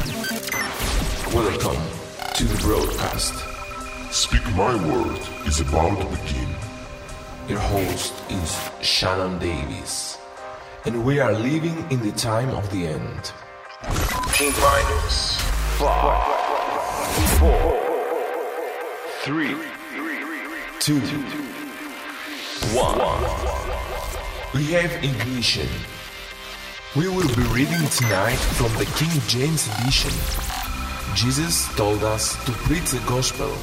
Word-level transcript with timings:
Welcome 0.00 1.82
to 2.34 2.44
the 2.44 2.58
broadcast. 2.62 3.34
Speak 4.10 4.42
My 4.54 4.74
Word 4.88 5.20
is 5.46 5.60
about 5.60 6.00
to 6.00 6.06
begin. 6.06 6.48
Your 7.46 7.58
host 7.58 8.14
is 8.30 8.70
Shannon 8.80 9.38
Davis, 9.38 10.16
and 10.86 11.04
we 11.04 11.20
are 11.20 11.34
living 11.34 11.84
in 11.90 12.00
the 12.00 12.12
time 12.12 12.48
of 12.48 12.70
the 12.70 12.86
end. 12.86 13.32
Team 14.32 14.52
Finders. 14.52 15.36
Five, 15.76 16.24
four, 17.38 17.76
three, 19.22 19.54
Two, 20.80 20.98
one. 22.72 22.98
We 24.54 24.64
have 24.72 24.92
ignition. 25.04 25.68
We 26.96 27.06
will 27.06 27.28
be 27.36 27.44
reading 27.54 27.86
tonight 27.86 28.34
from 28.58 28.72
the 28.76 28.84
King 28.96 29.22
James 29.28 29.68
Edition. 29.78 30.10
Jesus 31.14 31.72
told 31.76 32.02
us 32.02 32.34
to 32.46 32.50
preach 32.50 32.90
the 32.90 32.98
gospel, 33.06 33.56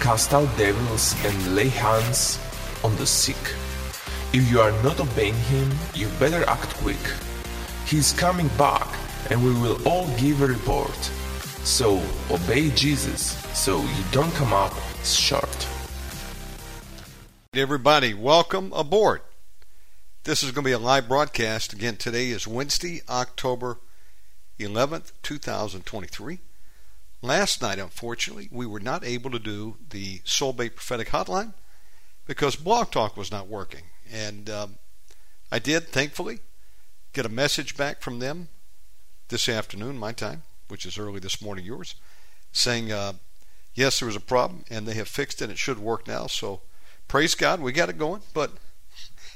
cast 0.00 0.32
out 0.32 0.48
devils, 0.56 1.14
and 1.26 1.54
lay 1.54 1.68
hands 1.68 2.38
on 2.82 2.96
the 2.96 3.04
sick. 3.04 3.36
If 4.32 4.50
you 4.50 4.62
are 4.62 4.72
not 4.82 4.98
obeying 4.98 5.34
him, 5.34 5.70
you 5.94 6.08
better 6.18 6.42
act 6.48 6.74
quick. 6.76 6.96
He 7.84 7.98
is 7.98 8.14
coming 8.14 8.48
back, 8.56 8.88
and 9.28 9.44
we 9.44 9.52
will 9.60 9.86
all 9.86 10.08
give 10.16 10.40
a 10.40 10.46
report. 10.46 10.96
So 11.64 12.02
obey 12.30 12.70
Jesus 12.70 13.36
so 13.52 13.82
you 13.82 14.04
don't 14.10 14.32
come 14.32 14.54
up 14.54 14.72
short. 15.04 15.68
Everybody, 17.52 18.14
welcome 18.14 18.72
aboard. 18.72 19.20
This 20.30 20.44
is 20.44 20.52
going 20.52 20.62
to 20.62 20.68
be 20.68 20.72
a 20.72 20.78
live 20.78 21.08
broadcast. 21.08 21.72
Again, 21.72 21.96
today 21.96 22.28
is 22.28 22.46
Wednesday, 22.46 23.02
October 23.08 23.78
11th, 24.60 25.10
2023. 25.24 26.38
Last 27.20 27.60
night, 27.60 27.80
unfortunately, 27.80 28.48
we 28.52 28.64
were 28.64 28.78
not 28.78 29.04
able 29.04 29.32
to 29.32 29.40
do 29.40 29.78
the 29.90 30.18
Soulbait 30.18 30.76
Prophetic 30.76 31.08
Hotline 31.08 31.54
because 32.28 32.54
Blog 32.54 32.92
Talk 32.92 33.16
was 33.16 33.32
not 33.32 33.48
working. 33.48 33.82
And 34.08 34.48
um, 34.48 34.76
I 35.50 35.58
did, 35.58 35.88
thankfully, 35.88 36.38
get 37.12 37.26
a 37.26 37.28
message 37.28 37.76
back 37.76 38.00
from 38.00 38.20
them 38.20 38.50
this 39.30 39.48
afternoon, 39.48 39.98
my 39.98 40.12
time, 40.12 40.44
which 40.68 40.86
is 40.86 40.96
early 40.96 41.18
this 41.18 41.42
morning, 41.42 41.64
yours, 41.64 41.96
saying, 42.52 42.92
uh, 42.92 43.14
yes, 43.74 43.98
there 43.98 44.06
was 44.06 44.14
a 44.14 44.20
problem 44.20 44.64
and 44.70 44.86
they 44.86 44.94
have 44.94 45.08
fixed 45.08 45.42
it. 45.42 45.46
And 45.46 45.52
it 45.54 45.58
should 45.58 45.80
work 45.80 46.06
now. 46.06 46.28
So 46.28 46.60
praise 47.08 47.34
God, 47.34 47.60
we 47.60 47.72
got 47.72 47.88
it 47.88 47.98
going. 47.98 48.22
But 48.32 48.52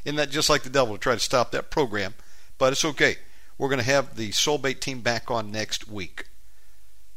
isn't 0.05 0.16
that 0.16 0.30
just 0.30 0.50
like 0.50 0.62
the 0.62 0.70
devil 0.70 0.94
to 0.94 1.00
try 1.00 1.14
to 1.14 1.20
stop 1.20 1.50
that 1.52 1.70
program? 1.70 2.14
But 2.58 2.72
it's 2.72 2.84
okay. 2.84 3.16
We're 3.56 3.69
going 3.69 3.80
to 3.80 3.84
have 3.84 4.16
the 4.16 4.30
Soulbait 4.30 4.80
team 4.80 5.00
back 5.00 5.30
on 5.30 5.50
next 5.50 5.88
week. 5.88 6.28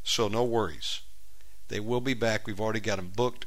So 0.04 0.28
no 0.28 0.44
worries. 0.44 1.02
They 1.68 1.80
will 1.80 2.02
be 2.02 2.14
back. 2.14 2.48
We've 2.48 2.62
already 2.62 2.80
got 2.80 2.98
them 2.98 3.12
booked. 3.16 3.46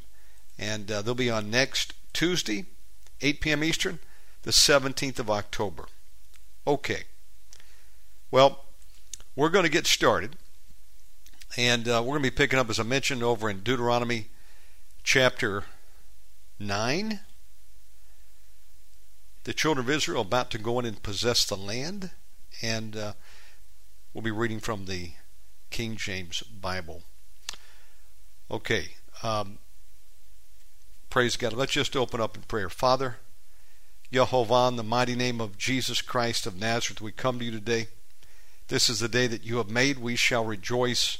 And 0.58 0.90
uh, 0.90 1.00
they'll 1.02 1.14
be 1.14 1.30
on 1.30 1.50
next 1.50 1.94
Tuesday, 2.12 2.66
8 3.22 3.40
p.m. 3.40 3.64
Eastern, 3.64 3.98
the 4.42 4.50
17th 4.50 5.18
of 5.18 5.30
October. 5.30 5.86
Okay. 6.66 7.04
Well, 8.30 8.64
we're 9.34 9.48
going 9.48 9.64
to 9.64 9.70
get 9.70 9.86
started. 9.86 10.36
And 11.56 11.88
uh, 11.88 12.02
we're 12.04 12.18
going 12.18 12.24
to 12.24 12.30
be 12.30 12.36
picking 12.36 12.58
up, 12.58 12.68
as 12.68 12.78
I 12.78 12.82
mentioned, 12.82 13.22
over 13.22 13.48
in 13.48 13.60
Deuteronomy 13.60 14.28
chapter 15.02 15.64
9 16.58 17.20
the 19.44 19.54
children 19.54 19.86
of 19.86 19.90
Israel 19.90 20.22
about 20.22 20.50
to 20.50 20.58
go 20.58 20.78
in 20.78 20.84
and 20.84 21.02
possess 21.02 21.44
the 21.44 21.56
land, 21.56 22.10
and 22.62 22.96
uh, 22.96 23.12
we'll 24.12 24.22
be 24.22 24.30
reading 24.30 24.60
from 24.60 24.84
the 24.84 25.12
King 25.70 25.96
James 25.96 26.42
Bible. 26.42 27.02
Okay, 28.50 28.88
um, 29.22 29.58
praise 31.08 31.36
God. 31.36 31.52
Let's 31.52 31.72
just 31.72 31.96
open 31.96 32.20
up 32.20 32.36
in 32.36 32.42
prayer. 32.42 32.68
Father, 32.68 33.16
Jehovah, 34.12 34.68
in 34.68 34.76
the 34.76 34.82
mighty 34.82 35.14
name 35.14 35.40
of 35.40 35.56
Jesus 35.56 36.02
Christ 36.02 36.46
of 36.46 36.58
Nazareth, 36.58 37.00
we 37.00 37.12
come 37.12 37.38
to 37.38 37.44
you 37.44 37.52
today. 37.52 37.86
This 38.68 38.88
is 38.88 39.00
the 39.00 39.08
day 39.08 39.26
that 39.26 39.44
you 39.44 39.56
have 39.56 39.70
made. 39.70 39.98
We 39.98 40.16
shall 40.16 40.44
rejoice 40.44 41.18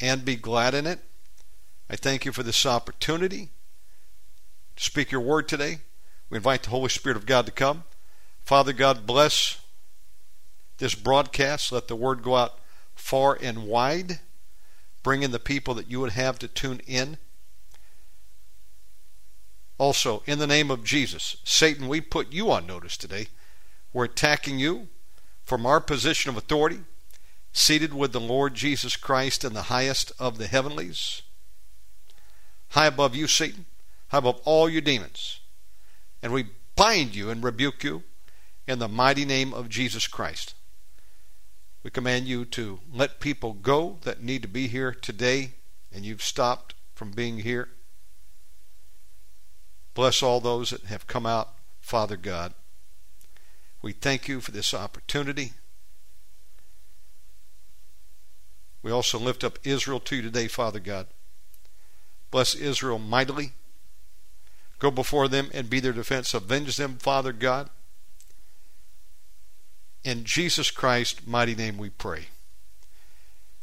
and 0.00 0.24
be 0.24 0.36
glad 0.36 0.74
in 0.74 0.86
it. 0.86 1.00
I 1.88 1.96
thank 1.96 2.24
you 2.24 2.32
for 2.32 2.42
this 2.42 2.66
opportunity 2.66 3.50
to 4.76 4.82
speak 4.82 5.10
your 5.10 5.20
word 5.20 5.48
today. 5.48 5.78
We 6.30 6.36
invite 6.36 6.62
the 6.62 6.70
Holy 6.70 6.88
Spirit 6.88 7.16
of 7.16 7.26
God 7.26 7.44
to 7.46 7.52
come. 7.52 7.82
Father 8.40 8.72
God, 8.72 9.04
bless 9.04 9.60
this 10.78 10.94
broadcast. 10.94 11.72
Let 11.72 11.88
the 11.88 11.96
word 11.96 12.22
go 12.22 12.36
out 12.36 12.58
far 12.94 13.36
and 13.40 13.64
wide. 13.64 14.20
Bring 15.02 15.22
in 15.22 15.32
the 15.32 15.40
people 15.40 15.74
that 15.74 15.90
you 15.90 16.00
would 16.00 16.12
have 16.12 16.38
to 16.38 16.48
tune 16.48 16.80
in. 16.86 17.18
Also, 19.76 20.22
in 20.26 20.38
the 20.38 20.46
name 20.46 20.70
of 20.70 20.84
Jesus, 20.84 21.36
Satan, 21.42 21.88
we 21.88 22.00
put 22.00 22.32
you 22.32 22.50
on 22.50 22.66
notice 22.66 22.96
today. 22.96 23.28
We're 23.92 24.04
attacking 24.04 24.58
you 24.58 24.88
from 25.42 25.66
our 25.66 25.80
position 25.80 26.28
of 26.28 26.36
authority, 26.36 26.80
seated 27.52 27.92
with 27.92 28.12
the 28.12 28.20
Lord 28.20 28.54
Jesus 28.54 28.94
Christ 28.94 29.42
in 29.42 29.52
the 29.54 29.62
highest 29.62 30.12
of 30.18 30.38
the 30.38 30.46
heavenlies. 30.46 31.22
High 32.68 32.86
above 32.86 33.16
you, 33.16 33.26
Satan, 33.26 33.64
high 34.08 34.18
above 34.18 34.40
all 34.44 34.68
your 34.68 34.82
demons. 34.82 35.39
And 36.22 36.32
we 36.32 36.46
bind 36.76 37.14
you 37.14 37.30
and 37.30 37.42
rebuke 37.42 37.84
you 37.84 38.02
in 38.66 38.78
the 38.78 38.88
mighty 38.88 39.24
name 39.24 39.52
of 39.52 39.68
Jesus 39.68 40.06
Christ. 40.06 40.54
We 41.82 41.90
command 41.90 42.26
you 42.26 42.44
to 42.46 42.80
let 42.92 43.20
people 43.20 43.54
go 43.54 43.98
that 44.02 44.22
need 44.22 44.42
to 44.42 44.48
be 44.48 44.68
here 44.68 44.92
today, 44.92 45.52
and 45.92 46.04
you've 46.04 46.22
stopped 46.22 46.74
from 46.94 47.10
being 47.10 47.38
here. 47.38 47.68
Bless 49.94 50.22
all 50.22 50.40
those 50.40 50.70
that 50.70 50.84
have 50.84 51.06
come 51.06 51.26
out, 51.26 51.54
Father 51.80 52.16
God. 52.16 52.54
We 53.82 53.92
thank 53.92 54.28
you 54.28 54.40
for 54.40 54.50
this 54.50 54.74
opportunity. 54.74 55.52
We 58.82 58.90
also 58.90 59.18
lift 59.18 59.42
up 59.42 59.58
Israel 59.64 60.00
to 60.00 60.16
you 60.16 60.22
today, 60.22 60.48
Father 60.48 60.80
God. 60.80 61.06
Bless 62.30 62.54
Israel 62.54 62.98
mightily. 62.98 63.52
Go 64.80 64.90
before 64.90 65.28
them 65.28 65.50
and 65.52 65.70
be 65.70 65.78
their 65.78 65.92
defense. 65.92 66.34
Avenge 66.34 66.76
them, 66.76 66.96
Father 66.96 67.32
God. 67.32 67.68
In 70.02 70.24
Jesus 70.24 70.70
Christ's 70.70 71.26
mighty 71.26 71.54
name 71.54 71.76
we 71.76 71.90
pray. 71.90 72.28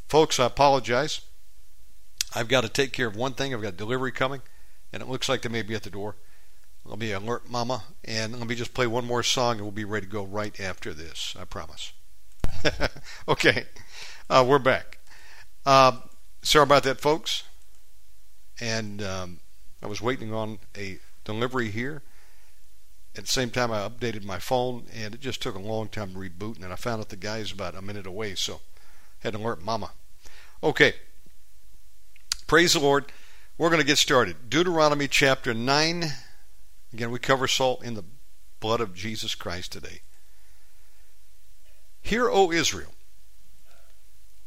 Folks, 0.08 0.38
I 0.38 0.46
apologize. 0.46 1.20
I've 2.34 2.48
got 2.48 2.62
to 2.62 2.68
take 2.68 2.92
care 2.92 3.08
of 3.08 3.16
one 3.16 3.34
thing. 3.34 3.52
I've 3.52 3.62
got 3.62 3.76
delivery 3.76 4.12
coming, 4.12 4.42
and 4.92 5.02
it 5.02 5.08
looks 5.08 5.28
like 5.28 5.42
they 5.42 5.48
may 5.48 5.62
be 5.62 5.74
at 5.74 5.82
the 5.82 5.90
door. 5.90 6.14
Let 6.84 7.00
me 7.00 7.10
alert 7.10 7.50
Mama, 7.50 7.82
and 8.04 8.38
let 8.38 8.46
me 8.46 8.54
just 8.54 8.72
play 8.72 8.86
one 8.86 9.04
more 9.04 9.24
song, 9.24 9.56
and 9.56 9.62
we'll 9.62 9.72
be 9.72 9.84
ready 9.84 10.06
to 10.06 10.12
go 10.12 10.22
right 10.24 10.58
after 10.60 10.94
this. 10.94 11.34
I 11.38 11.44
promise. 11.44 11.92
okay, 13.28 13.64
uh, 14.30 14.44
we're 14.46 14.60
back. 14.60 14.98
Uh, 15.66 15.98
sorry 16.42 16.62
about 16.62 16.84
that, 16.84 17.00
folks. 17.00 17.42
And 18.60 19.02
um, 19.02 19.40
I 19.82 19.86
was 19.86 20.00
waiting 20.00 20.32
on 20.32 20.60
a 20.76 20.98
delivery 21.28 21.70
here. 21.70 22.02
At 23.14 23.24
the 23.24 23.30
same 23.30 23.50
time, 23.50 23.70
I 23.70 23.86
updated 23.86 24.24
my 24.24 24.38
phone, 24.38 24.86
and 24.94 25.14
it 25.14 25.20
just 25.20 25.42
took 25.42 25.54
a 25.54 25.60
long 25.60 25.88
time 25.88 26.12
to 26.12 26.18
reboot. 26.18 26.62
And 26.62 26.72
I 26.72 26.76
found 26.76 27.00
out 27.00 27.10
the 27.10 27.16
guy's 27.16 27.52
about 27.52 27.76
a 27.76 27.82
minute 27.82 28.06
away, 28.06 28.34
so 28.34 28.60
had 29.20 29.34
to 29.34 29.38
alert 29.38 29.62
Mama. 29.62 29.90
Okay, 30.62 30.94
praise 32.46 32.72
the 32.72 32.80
Lord. 32.80 33.12
We're 33.58 33.68
going 33.68 33.80
to 33.80 33.86
get 33.86 33.98
started. 33.98 34.48
Deuteronomy 34.48 35.06
chapter 35.06 35.52
9. 35.52 36.04
Again, 36.94 37.10
we 37.10 37.18
cover 37.18 37.46
salt 37.46 37.84
in 37.84 37.94
the 37.94 38.04
blood 38.60 38.80
of 38.80 38.94
Jesus 38.94 39.34
Christ 39.34 39.72
today. 39.72 40.00
Hear, 42.00 42.30
O 42.30 42.50
Israel, 42.50 42.94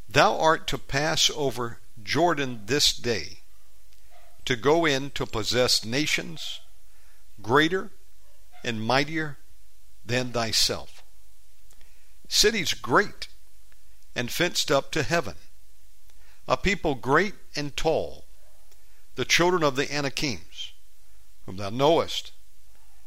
thou 0.08 0.36
art 0.36 0.66
to 0.68 0.78
pass 0.78 1.30
over 1.36 1.78
Jordan 2.02 2.62
this 2.66 2.92
day, 2.92 3.38
to 4.46 4.56
go 4.56 4.84
in 4.84 5.10
to 5.10 5.26
possess 5.26 5.84
nations 5.84 6.61
greater 7.42 7.90
and 8.64 8.82
mightier 8.82 9.38
than 10.04 10.32
thyself. 10.32 11.02
Cities 12.28 12.72
great 12.74 13.28
and 14.14 14.30
fenced 14.30 14.70
up 14.70 14.90
to 14.92 15.02
heaven, 15.02 15.34
a 16.48 16.56
people 16.56 16.94
great 16.94 17.34
and 17.54 17.76
tall, 17.76 18.24
the 19.14 19.24
children 19.24 19.62
of 19.62 19.76
the 19.76 19.92
Anakims, 19.92 20.72
whom 21.46 21.56
thou 21.56 21.70
knowest, 21.70 22.32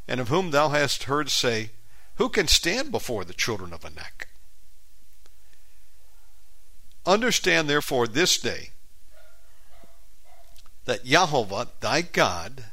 and 0.08 0.20
of 0.20 0.30
whom 0.30 0.52
thou 0.52 0.70
hast 0.70 1.04
heard 1.04 1.30
say, 1.30 1.72
Who 2.16 2.30
can 2.30 2.48
stand 2.48 2.92
before 2.92 3.26
the 3.26 3.34
children 3.34 3.74
of 3.74 3.84
Anak? 3.84 4.28
Understand 7.06 7.70
therefore 7.70 8.08
this 8.08 8.38
day 8.38 8.72
that 10.86 11.06
Jehovah 11.06 11.70
thy 11.80 12.02
God 12.02 12.66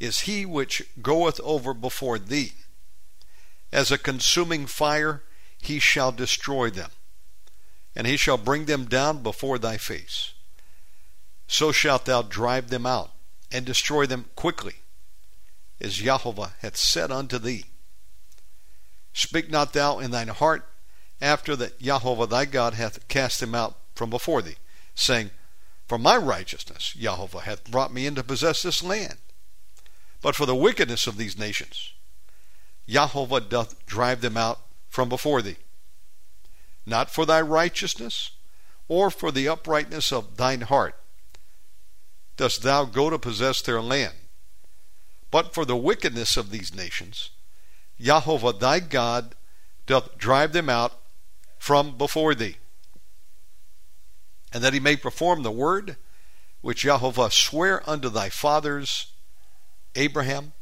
is 0.00 0.20
he 0.20 0.46
which 0.46 0.82
goeth 1.02 1.40
over 1.40 1.74
before 1.74 2.18
thee. 2.18 2.52
As 3.72 3.90
a 3.90 3.98
consuming 3.98 4.66
fire 4.66 5.22
he 5.60 5.78
shall 5.78 6.12
destroy 6.12 6.70
them. 6.70 6.90
and 7.96 8.06
he 8.06 8.16
shall 8.16 8.38
bring 8.38 8.66
them 8.66 8.84
down 8.84 9.22
before 9.24 9.58
thy 9.58 9.76
face. 9.76 10.32
So 11.48 11.72
shalt 11.72 12.04
thou 12.04 12.22
drive 12.22 12.70
them 12.70 12.86
out, 12.86 13.10
and 13.50 13.66
destroy 13.66 14.06
them 14.06 14.26
quickly, 14.36 14.76
as 15.80 15.94
Jehovah 15.94 16.54
hath 16.60 16.76
said 16.76 17.10
unto 17.10 17.38
thee. 17.38 17.64
Speak 19.12 19.50
not 19.50 19.72
thou 19.72 19.98
in 19.98 20.12
thine 20.12 20.28
heart 20.28 20.68
after 21.20 21.56
that 21.56 21.80
Jehovah 21.80 22.26
thy 22.28 22.44
God 22.44 22.74
hath 22.74 23.08
cast 23.08 23.40
them 23.40 23.54
out 23.54 23.76
from 23.96 24.10
before 24.10 24.42
thee, 24.42 24.58
saying, 24.94 25.30
For 25.88 25.98
my 25.98 26.16
righteousness 26.16 26.94
Jehovah 26.96 27.40
hath 27.40 27.68
brought 27.68 27.92
me 27.92 28.06
in 28.06 28.14
to 28.14 28.22
possess 28.22 28.62
this 28.62 28.82
land. 28.82 29.18
But 30.20 30.34
for 30.34 30.46
the 30.46 30.54
wickedness 30.54 31.06
of 31.06 31.16
these 31.16 31.38
nations, 31.38 31.92
Jehovah 32.88 33.40
doth 33.40 33.84
drive 33.86 34.20
them 34.20 34.36
out 34.36 34.60
from 34.88 35.08
before 35.08 35.42
thee. 35.42 35.56
Not 36.86 37.10
for 37.10 37.26
thy 37.26 37.40
righteousness, 37.40 38.30
or 38.88 39.10
for 39.10 39.30
the 39.30 39.46
uprightness 39.46 40.10
of 40.10 40.36
thine 40.36 40.62
heart, 40.62 40.94
dost 42.36 42.62
thou 42.62 42.84
go 42.84 43.10
to 43.10 43.18
possess 43.18 43.60
their 43.60 43.82
land, 43.82 44.14
but 45.30 45.52
for 45.52 45.64
the 45.64 45.76
wickedness 45.76 46.36
of 46.36 46.50
these 46.50 46.74
nations, 46.74 47.30
Jehovah 48.00 48.52
thy 48.52 48.80
God 48.80 49.34
doth 49.86 50.16
drive 50.16 50.52
them 50.52 50.70
out 50.70 50.92
from 51.58 51.98
before 51.98 52.34
thee, 52.34 52.56
and 54.52 54.64
that 54.64 54.72
he 54.72 54.80
may 54.80 54.96
perform 54.96 55.42
the 55.42 55.50
word 55.50 55.96
which 56.62 56.82
Jehovah 56.82 57.30
sware 57.30 57.88
unto 57.88 58.08
thy 58.08 58.30
fathers, 58.30 59.12
Abraham, 59.94 60.52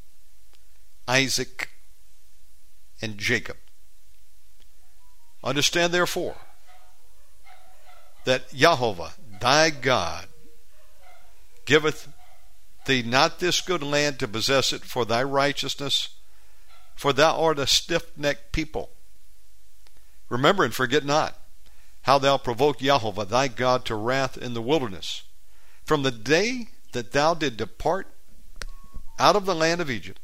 Isaac, 1.07 1.71
and 3.01 3.19
Jacob. 3.19 3.57
Understand 5.45 5.93
therefore 5.93 6.37
that 8.25 8.53
Jehovah 8.53 9.13
thy 9.41 9.71
God 9.71 10.27
giveth 11.65 12.09
thee 12.87 13.03
not 13.03 13.39
this 13.39 13.61
good 13.61 13.83
land 13.83 14.19
to 14.19 14.29
possess 14.29 14.73
it 14.73 14.83
for 14.83 15.05
thy 15.05 15.23
righteousness, 15.23 16.09
for 16.95 17.13
thou 17.13 17.41
art 17.41 17.59
a 17.59 17.67
stiff 17.67 18.17
necked 18.17 18.53
people 18.53 18.91
Remember 20.29 20.65
and 20.65 20.75
forget 20.75 21.05
not 21.05 21.39
how 22.03 22.19
thou 22.19 22.37
provoked 22.37 22.81
Jehovah 22.81 23.25
thy 23.25 23.49
God 23.49 23.85
to 23.87 23.95
wrath 23.95 24.37
in 24.37 24.55
the 24.55 24.63
wilderness. 24.63 25.23
From 25.85 26.03
the 26.03 26.11
day 26.11 26.69
that 26.93 27.13
thou 27.13 27.35
did 27.35 27.57
depart 27.57 28.13
out 29.19 29.37
of 29.37 29.47
the 29.47 29.55
land 29.55 29.81
of 29.81 29.91
Egypt 29.91 30.21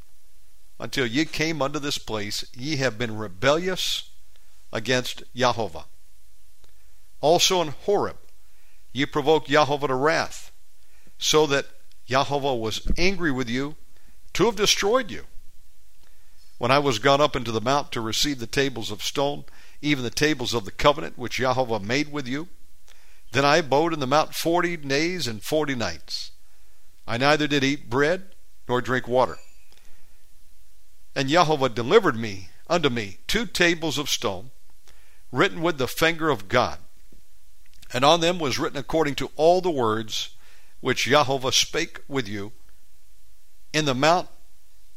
until 0.79 1.07
ye 1.07 1.25
came 1.25 1.63
unto 1.63 1.79
this 1.79 1.99
place, 1.99 2.45
ye 2.55 2.77
have 2.77 2.99
been 2.99 3.17
rebellious 3.17 4.11
against 4.73 5.23
Jehovah. 5.35 5.85
Also 7.21 7.63
in 7.63 7.69
Horeb 7.69 8.17
ye 8.93 9.07
provoked 9.07 9.49
Jehovah 9.49 9.89
to 9.89 9.95
wrath, 9.95 10.51
so 11.19 11.47
that 11.47 11.67
Jehovah 12.07 12.55
was 12.55 12.87
angry 12.99 13.31
with 13.31 13.49
you 13.49 13.77
to 14.35 14.47
have 14.47 14.57
destroyed 14.57 15.11
you. 15.11 15.25
When 16.59 16.71
I 16.71 16.79
was 16.79 16.99
gone 16.99 17.21
up 17.21 17.35
into 17.35 17.53
the 17.53 17.61
mount 17.61 17.93
to 17.93 18.01
receive 18.01 18.39
the 18.39 18.47
tables 18.47 18.91
of 18.91 19.03
stone, 19.03 19.45
even 19.81 20.05
the 20.05 20.11
tables 20.11 20.55
of 20.55 20.65
the 20.65 20.71
covenant 20.71 21.19
which 21.19 21.35
Jehovah 21.35 21.81
made 21.81 22.13
with 22.13 22.27
you. 22.29 22.49
Then 23.33 23.45
I 23.45 23.59
abode 23.59 23.93
in 23.93 24.01
the 24.01 24.07
mount 24.07 24.35
forty 24.35 24.77
days 24.77 25.27
and 25.27 25.43
forty 25.43 25.75
nights. 25.75 26.33
I 27.07 27.17
neither 27.19 27.47
did 27.47 27.65
eat 27.65 27.91
bread 27.91 28.35
nor 28.73 28.81
drink 28.81 29.07
water. 29.07 29.37
And 31.15 31.29
Jehovah 31.29 31.69
delivered 31.69 32.17
me 32.17 32.49
unto 32.71 32.89
me 32.89 33.19
two 33.27 33.45
tables 33.45 33.99
of 33.99 34.09
stone, 34.09 34.51
written 35.31 35.61
with 35.61 35.77
the 35.77 35.87
finger 35.87 36.31
of 36.31 36.49
God. 36.49 36.79
And 37.93 38.03
on 38.03 38.23
them 38.23 38.39
was 38.39 38.59
written 38.59 38.79
according 38.79 39.17
to 39.17 39.31
all 39.37 39.61
the 39.61 39.71
words 39.71 40.31
which 40.81 41.05
Jehovah 41.05 41.53
spake 41.53 42.01
with 42.09 42.27
you 42.27 42.53
in 43.75 43.85
the 43.85 43.95
mount 43.95 44.29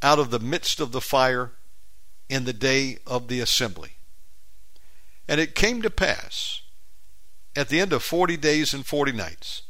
out 0.01 0.19
of 0.19 0.31
the 0.31 0.39
midst 0.39 0.79
of 0.79 0.93
the 0.93 1.01
fire 1.01 1.51
in 2.29 2.45
the 2.45 2.53
day 2.53 2.99
of 3.05 3.27
the 3.27 3.41
assembly. 3.41 3.97
And 5.27 5.41
it 5.41 5.53
came 5.53 5.81
to 5.81 5.89
pass, 5.89 6.61
at 7.57 7.67
the 7.67 7.81
end 7.81 7.91
of 7.91 8.03
forty 8.03 8.37
days 8.37 8.73
and 8.73 8.85
forty 8.85 9.11
nights, 9.11 9.63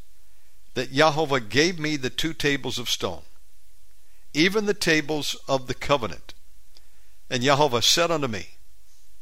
that 0.75 0.93
Jehovah 0.93 1.39
gave 1.39 1.79
me 1.79 1.95
the 1.97 2.11
two 2.11 2.35
tables 2.35 2.77
of 2.77 2.87
stone, 2.87 3.23
even 4.35 4.65
the 4.65 4.73
tables 4.73 5.35
of 5.47 5.67
the 5.67 5.73
covenant. 5.73 6.33
And 7.29 7.43
Jehovah 7.43 7.81
said 7.81 8.11
unto 8.11 8.27
me, 8.27 8.49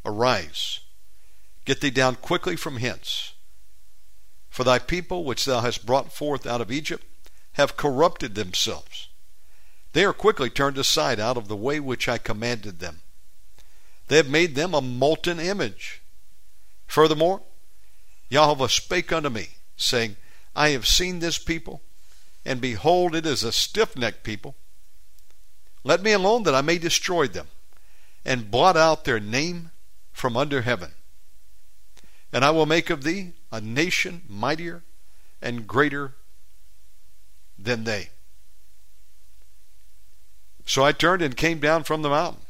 Arise, 0.06 0.82
get 1.66 1.82
thee 1.82 1.90
down 1.90 2.16
quickly 2.16 2.56
from 2.56 2.78
hence. 2.78 3.34
For 4.50 4.64
thy 4.64 4.80
people 4.80 5.24
which 5.24 5.46
thou 5.46 5.62
hast 5.62 5.86
brought 5.86 6.14
forth 6.14 6.46
out 6.46 6.62
of 6.62 6.72
Egypt 6.72 7.06
have 7.54 7.78
corrupted 7.78 8.36
themselves. 8.36 9.08
They 9.94 10.04
are 10.04 10.14
quickly 10.14 10.50
turned 10.50 10.78
aside 10.78 11.20
out 11.20 11.38
of 11.38 11.48
the 11.48 11.56
way 11.56 11.80
which 11.80 12.10
I 12.10 12.18
commanded 12.18 12.80
them. 12.80 13.02
They 14.08 14.18
have 14.18 14.30
made 14.30 14.56
them 14.56 14.74
a 14.74 14.82
molten 14.82 15.40
image 15.40 16.04
Furthermore, 16.94 17.42
Jehovah 18.30 18.70
spake 18.70 19.12
unto 19.12 19.30
me, 19.30 19.48
saying, 19.76 20.16
I 20.56 20.70
have 20.70 20.86
seen 20.86 21.18
this 21.18 21.40
people, 21.40 21.82
and 22.46 22.62
behold, 22.62 23.16
it 23.16 23.26
is 23.26 23.44
a 23.44 23.52
stiff 23.52 23.98
necked 23.98 24.24
people. 24.24 24.56
Let 25.84 26.02
me 26.02 26.12
alone 26.14 26.44
that 26.44 26.56
I 26.56 26.62
may 26.62 26.78
destroy 26.78 27.28
them, 27.28 27.48
and 28.24 28.50
blot 28.50 28.78
out 28.78 29.04
their 29.04 29.20
name 29.20 29.72
from 30.12 30.38
under 30.38 30.62
heaven. 30.62 30.92
And 32.32 32.46
I 32.46 32.52
will 32.52 32.66
make 32.66 32.90
of 32.90 33.04
thee 33.04 33.34
a 33.52 33.60
nation 33.60 34.22
mightier 34.28 34.84
and 35.42 35.68
greater 35.68 36.16
than 37.60 37.84
they. 37.84 38.10
So 40.66 40.84
I 40.86 40.94
turned 40.94 41.22
and 41.22 41.36
came 41.36 41.60
down 41.60 41.84
from 41.84 42.02
the 42.02 42.10
mountain, 42.10 42.44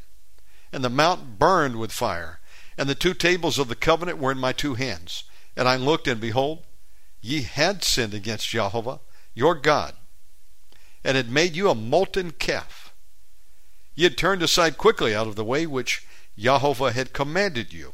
and 0.72 0.84
the 0.84 0.90
mountain 0.90 1.36
burned 1.40 1.78
with 1.78 1.92
fire, 1.92 2.40
and 2.78 2.88
the 2.88 2.96
two 2.96 3.14
tables 3.14 3.58
of 3.58 3.68
the 3.68 3.76
covenant 3.76 4.20
were 4.20 4.32
in 4.32 4.38
my 4.38 4.54
two 4.54 4.76
hands. 4.76 5.24
And 5.56 5.68
I 5.68 5.76
looked, 5.76 6.08
and 6.08 6.22
behold, 6.22 6.64
ye 7.22 7.42
had 7.42 7.84
sinned 7.84 8.14
against 8.14 8.50
Jehovah, 8.50 9.00
your 9.34 9.56
God, 9.56 9.96
and 11.04 11.18
had 11.18 11.30
made 11.30 11.56
you 11.56 11.70
a 11.70 11.76
molten 11.76 12.32
calf. 12.32 12.83
Ye 13.95 14.06
had 14.06 14.18
turned 14.18 14.42
aside 14.42 14.78
quickly 14.78 15.13
out 15.13 15.28
of 15.28 15.36
the 15.36 15.44
way 15.44 15.66
which 15.66 16.06
Jehovah 16.38 16.92
had 16.92 17.13
commanded 17.13 17.74
you. 17.74 17.94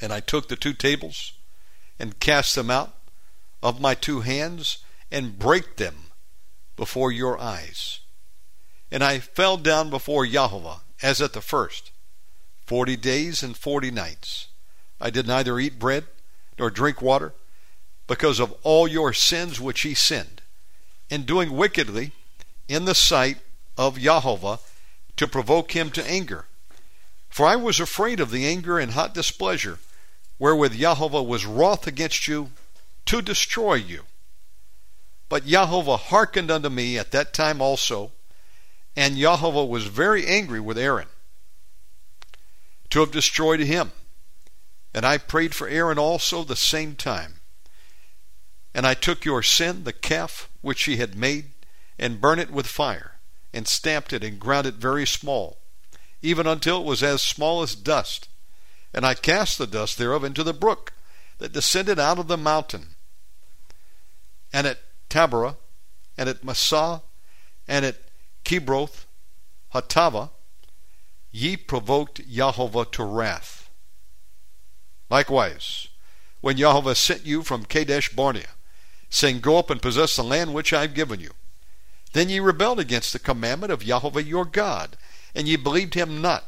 And 0.00 0.12
I 0.12 0.20
took 0.20 0.48
the 0.48 0.56
two 0.56 0.72
tables, 0.72 1.32
and 1.98 2.18
cast 2.18 2.54
them 2.54 2.70
out 2.70 2.94
of 3.62 3.80
my 3.80 3.94
two 3.94 4.20
hands, 4.20 4.78
and 5.10 5.38
brake 5.38 5.76
them 5.76 6.06
before 6.76 7.12
your 7.12 7.38
eyes. 7.38 8.00
And 8.90 9.04
I 9.04 9.18
fell 9.18 9.56
down 9.56 9.90
before 9.90 10.26
Jehovah 10.26 10.80
as 11.02 11.20
at 11.20 11.32
the 11.32 11.40
first, 11.40 11.90
forty 12.64 12.96
days 12.96 13.42
and 13.42 13.56
forty 13.56 13.90
nights. 13.90 14.48
I 15.00 15.10
did 15.10 15.26
neither 15.26 15.58
eat 15.58 15.78
bread 15.78 16.06
nor 16.58 16.70
drink 16.70 17.02
water, 17.02 17.34
because 18.06 18.40
of 18.40 18.54
all 18.62 18.88
your 18.88 19.12
sins 19.12 19.60
which 19.60 19.82
he 19.82 19.94
sinned, 19.94 20.42
in 21.10 21.24
doing 21.24 21.52
wickedly 21.52 22.12
in 22.68 22.84
the 22.84 22.94
sight 22.94 23.38
of 23.76 23.98
Jehovah 23.98 24.60
to 25.16 25.28
provoke 25.28 25.72
him 25.72 25.90
to 25.90 26.06
anger. 26.06 26.46
For 27.28 27.46
I 27.46 27.56
was 27.56 27.80
afraid 27.80 28.20
of 28.20 28.30
the 28.30 28.46
anger 28.46 28.78
and 28.78 28.92
hot 28.92 29.14
displeasure 29.14 29.78
wherewith 30.38 30.74
Jehovah 30.74 31.22
was 31.22 31.46
wroth 31.46 31.86
against 31.86 32.28
you 32.28 32.50
to 33.06 33.22
destroy 33.22 33.74
you. 33.74 34.04
But 35.28 35.46
Jehovah 35.46 35.96
hearkened 35.96 36.50
unto 36.50 36.68
me 36.68 36.98
at 36.98 37.12
that 37.12 37.32
time 37.32 37.60
also, 37.60 38.12
and 38.96 39.16
Jehovah 39.16 39.64
was 39.64 39.86
very 39.86 40.26
angry 40.26 40.60
with 40.60 40.78
Aaron 40.78 41.08
to 42.90 43.00
have 43.00 43.10
destroyed 43.10 43.60
him. 43.60 43.92
And 44.94 45.04
I 45.04 45.18
prayed 45.18 45.54
for 45.54 45.66
Aaron 45.66 45.98
also 45.98 46.44
the 46.44 46.54
same 46.54 46.94
time. 46.94 47.40
And 48.72 48.86
I 48.86 48.94
took 48.94 49.24
your 49.24 49.42
sin, 49.42 49.84
the 49.84 49.92
calf 49.92 50.48
which 50.60 50.84
he 50.84 50.96
had 50.96 51.16
made, 51.16 51.46
and 51.98 52.20
burned 52.20 52.40
it 52.40 52.50
with 52.50 52.66
fire, 52.66 53.13
and 53.54 53.68
stamped 53.68 54.12
it, 54.12 54.24
and 54.24 54.40
ground 54.40 54.66
it 54.66 54.74
very 54.74 55.06
small, 55.06 55.58
even 56.20 56.46
until 56.46 56.80
it 56.80 56.84
was 56.84 57.02
as 57.02 57.22
small 57.22 57.62
as 57.62 57.74
dust. 57.74 58.28
And 58.92 59.06
I 59.06 59.14
cast 59.14 59.56
the 59.56 59.66
dust 59.66 59.96
thereof 59.96 60.24
into 60.24 60.42
the 60.42 60.52
brook 60.52 60.92
that 61.38 61.52
descended 61.52 61.98
out 61.98 62.18
of 62.18 62.26
the 62.26 62.36
mountain. 62.36 62.96
And 64.52 64.66
at 64.66 64.78
Taberah, 65.08 65.56
and 66.18 66.28
at 66.28 66.44
Massah, 66.44 67.02
and 67.66 67.84
at 67.84 67.96
Kibroth, 68.44 69.06
Hattaavah, 69.72 70.30
ye 71.30 71.56
provoked 71.56 72.28
Jehovah 72.28 72.84
to 72.92 73.04
wrath. 73.04 73.70
Likewise, 75.10 75.88
when 76.40 76.56
Jehovah 76.56 76.94
sent 76.94 77.24
you 77.24 77.42
from 77.42 77.64
Kadesh 77.64 78.10
Barnea, 78.10 78.50
saying, 79.10 79.40
Go 79.40 79.58
up 79.58 79.70
and 79.70 79.80
possess 79.80 80.16
the 80.16 80.24
land 80.24 80.54
which 80.54 80.72
I 80.72 80.82
have 80.82 80.94
given 80.94 81.20
you, 81.20 81.30
then 82.14 82.28
ye 82.28 82.38
rebelled 82.40 82.80
against 82.80 83.12
the 83.12 83.18
commandment 83.18 83.72
of 83.72 83.84
Jehovah 83.84 84.22
your 84.22 84.44
God, 84.44 84.96
and 85.34 85.46
ye 85.48 85.56
believed 85.56 85.94
him 85.94 86.22
not, 86.22 86.44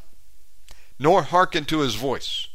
nor 0.97 1.23
hearkened 1.23 1.67
to 1.67 1.81
his 1.81 1.95
voice. 1.95 2.47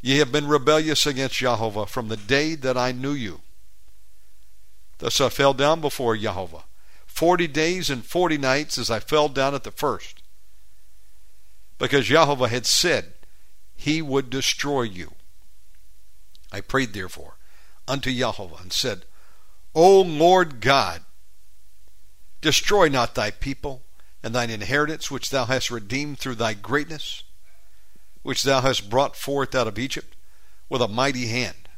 Ye 0.00 0.18
have 0.18 0.32
been 0.32 0.48
rebellious 0.48 1.06
against 1.06 1.36
Jehovah 1.36 1.86
from 1.86 2.08
the 2.08 2.16
day 2.16 2.56
that 2.56 2.76
I 2.76 2.92
knew 2.92 3.12
you. 3.12 3.40
Thus 4.98 5.20
I 5.20 5.28
fell 5.28 5.54
down 5.54 5.80
before 5.80 6.16
Jehovah, 6.16 6.64
forty 7.06 7.46
days 7.46 7.90
and 7.90 8.04
forty 8.04 8.38
nights 8.38 8.76
as 8.76 8.90
I 8.90 8.98
fell 8.98 9.28
down 9.28 9.54
at 9.54 9.62
the 9.62 9.70
first, 9.70 10.22
because 11.78 12.06
Jehovah 12.06 12.48
had 12.48 12.66
said 12.66 13.14
he 13.76 14.02
would 14.02 14.30
destroy 14.30 14.82
you. 14.82 15.12
I 16.50 16.60
prayed 16.60 16.92
therefore 16.92 17.36
unto 17.86 18.12
Jehovah 18.12 18.62
and 18.62 18.72
said, 18.72 19.04
O 19.74 20.00
Lord 20.00 20.60
God, 20.60 21.02
destroy 22.46 22.88
not 22.88 23.16
thy 23.16 23.32
people 23.32 23.82
and 24.22 24.32
thine 24.32 24.50
inheritance 24.50 25.10
which 25.10 25.30
thou 25.30 25.46
hast 25.46 25.68
redeemed 25.68 26.16
through 26.16 26.36
thy 26.36 26.54
greatness, 26.54 27.24
which 28.22 28.44
thou 28.44 28.60
hast 28.60 28.88
brought 28.88 29.16
forth 29.16 29.52
out 29.52 29.66
of 29.66 29.80
Egypt 29.80 30.14
with 30.68 30.80
a 30.80 30.86
mighty 30.86 31.26
hand. 31.26 31.68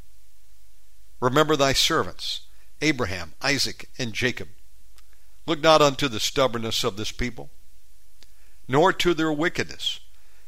Remember 1.21 1.57
thy 1.57 1.73
servants, 1.73 2.43
Abraham, 2.83 3.33
Isaac, 3.41 3.89
and 3.99 4.13
Jacob. 4.13 4.49
Look 5.47 5.63
not 5.63 5.81
unto 5.81 6.07
the 6.07 6.21
stubbornness 6.21 6.85
of 6.85 6.99
this 6.99 7.13
people, 7.13 7.49
nor 8.69 8.93
to 8.93 9.15
their 9.15 9.33
wickedness, 9.33 10.01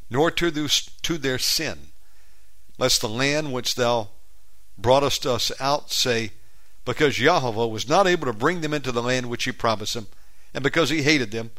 nor 0.07 0.29
to, 0.29 0.51
to 0.51 1.17
their 1.17 1.39
sin, 1.39 1.87
lest 2.77 3.01
the 3.01 3.09
land 3.09 3.53
which 3.53 3.73
thou 3.73 4.09
broughtest 4.77 5.25
us 5.25 5.51
out 5.59 5.91
say, 5.91 6.33
Because 6.83 7.15
Jehovah 7.15 7.67
was 7.67 7.87
not 7.87 8.07
able 8.07 8.25
to 8.25 8.33
bring 8.33 8.61
them 8.61 8.73
into 8.73 8.91
the 8.91 9.03
land 9.03 9.29
which 9.29 9.43
he 9.43 9.51
promised 9.51 9.93
them, 9.93 10.07
and 10.53 10.63
because 10.63 10.89
he 10.89 11.03
hated 11.03 11.31
them, 11.31 11.51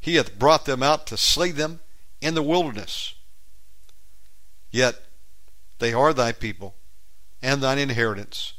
he 0.00 0.16
hath 0.16 0.38
brought 0.38 0.64
them 0.64 0.82
out 0.82 1.06
to 1.06 1.16
slay 1.16 1.50
them 1.50 1.80
in 2.20 2.34
the 2.34 2.42
wilderness. 2.42 3.14
Yet 4.70 5.02
they 5.78 5.92
are 5.92 6.12
thy 6.12 6.32
people 6.32 6.74
and 7.42 7.62
thine 7.62 7.78
inheritance, 7.78 8.54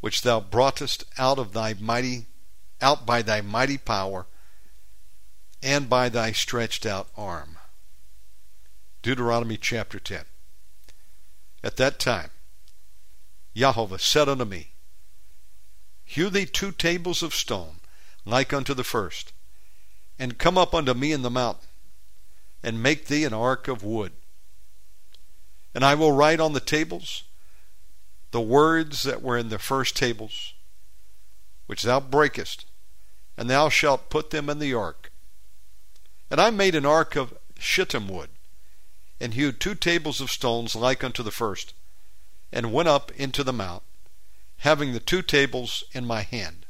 which 0.00 0.22
thou 0.22 0.40
broughtest 0.40 1.04
out 1.18 1.38
of 1.38 1.52
thy 1.52 1.74
mighty 1.74 2.26
out 2.80 3.06
by 3.06 3.22
thy 3.22 3.40
mighty 3.40 3.78
power 3.78 4.26
and 5.62 5.88
by 5.88 6.08
thy 6.08 6.32
stretched 6.32 6.84
out 6.84 7.08
arm. 7.16 7.56
Deuteronomy 9.02 9.56
chapter 9.56 9.98
10. 9.98 10.24
At 11.64 11.76
that 11.76 11.98
time, 11.98 12.30
Jehovah 13.54 13.98
said 13.98 14.28
unto 14.28 14.44
me, 14.44 14.72
Hew 16.06 16.30
thee 16.30 16.46
two 16.46 16.72
tables 16.72 17.22
of 17.22 17.34
stone, 17.34 17.80
like 18.24 18.52
unto 18.52 18.72
the 18.72 18.84
first, 18.84 19.32
and 20.18 20.38
come 20.38 20.56
up 20.56 20.72
unto 20.74 20.94
me 20.94 21.12
in 21.12 21.22
the 21.22 21.30
mountain, 21.30 21.68
and 22.62 22.82
make 22.82 23.06
thee 23.06 23.24
an 23.24 23.34
ark 23.34 23.68
of 23.68 23.82
wood. 23.82 24.12
And 25.74 25.84
I 25.84 25.94
will 25.94 26.12
write 26.12 26.40
on 26.40 26.52
the 26.52 26.60
tables 26.60 27.24
the 28.30 28.40
words 28.40 29.02
that 29.02 29.20
were 29.20 29.36
in 29.36 29.48
the 29.48 29.58
first 29.58 29.96
tables, 29.96 30.54
which 31.66 31.82
thou 31.82 32.00
breakest, 32.00 32.66
and 33.36 33.50
thou 33.50 33.68
shalt 33.68 34.08
put 34.08 34.30
them 34.30 34.48
in 34.48 34.58
the 34.58 34.72
ark. 34.72 35.12
And 36.30 36.40
I 36.40 36.50
made 36.50 36.74
an 36.74 36.86
ark 36.86 37.16
of 37.16 37.36
shittim 37.58 38.08
wood, 38.08 38.30
and 39.20 39.34
hewed 39.34 39.60
two 39.60 39.74
tables 39.74 40.20
of 40.20 40.30
stones 40.30 40.74
like 40.74 41.02
unto 41.02 41.22
the 41.22 41.30
first, 41.30 41.74
and 42.52 42.72
went 42.72 42.88
up 42.88 43.10
into 43.12 43.42
the 43.42 43.52
mount, 43.52 43.82
having 44.58 44.92
the 44.92 45.00
two 45.00 45.22
tables 45.22 45.84
in 45.92 46.06
my 46.06 46.22
hand. 46.22 46.66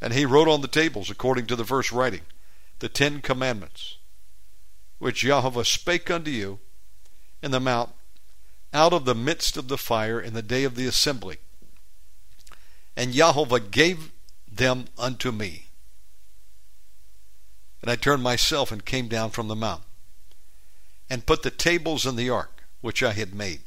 And 0.00 0.12
he 0.12 0.26
wrote 0.26 0.48
on 0.48 0.60
the 0.60 0.68
tables, 0.68 1.10
according 1.10 1.46
to 1.46 1.56
the 1.56 1.64
first 1.64 1.92
writing, 1.92 2.22
the 2.80 2.88
Ten 2.88 3.20
Commandments, 3.20 3.96
which 4.98 5.20
Jehovah 5.20 5.64
spake 5.64 6.10
unto 6.10 6.30
you 6.30 6.58
in 7.42 7.50
the 7.50 7.60
mount 7.60 7.90
out 8.72 8.92
of 8.92 9.04
the 9.04 9.14
midst 9.14 9.56
of 9.56 9.68
the 9.68 9.78
fire 9.78 10.20
in 10.20 10.34
the 10.34 10.42
day 10.42 10.64
of 10.64 10.74
the 10.74 10.86
assembly. 10.86 11.38
And 12.96 13.12
Jehovah 13.12 13.60
gave 13.60 14.10
them 14.50 14.86
unto 14.98 15.30
me. 15.30 15.66
And 17.82 17.90
I 17.90 17.96
turned 17.96 18.22
myself 18.22 18.72
and 18.72 18.84
came 18.84 19.08
down 19.08 19.30
from 19.30 19.48
the 19.48 19.56
mount, 19.56 19.82
and 21.10 21.26
put 21.26 21.42
the 21.42 21.50
tables 21.50 22.06
in 22.06 22.16
the 22.16 22.30
ark 22.30 22.64
which 22.80 23.02
I 23.02 23.12
had 23.12 23.34
made. 23.34 23.60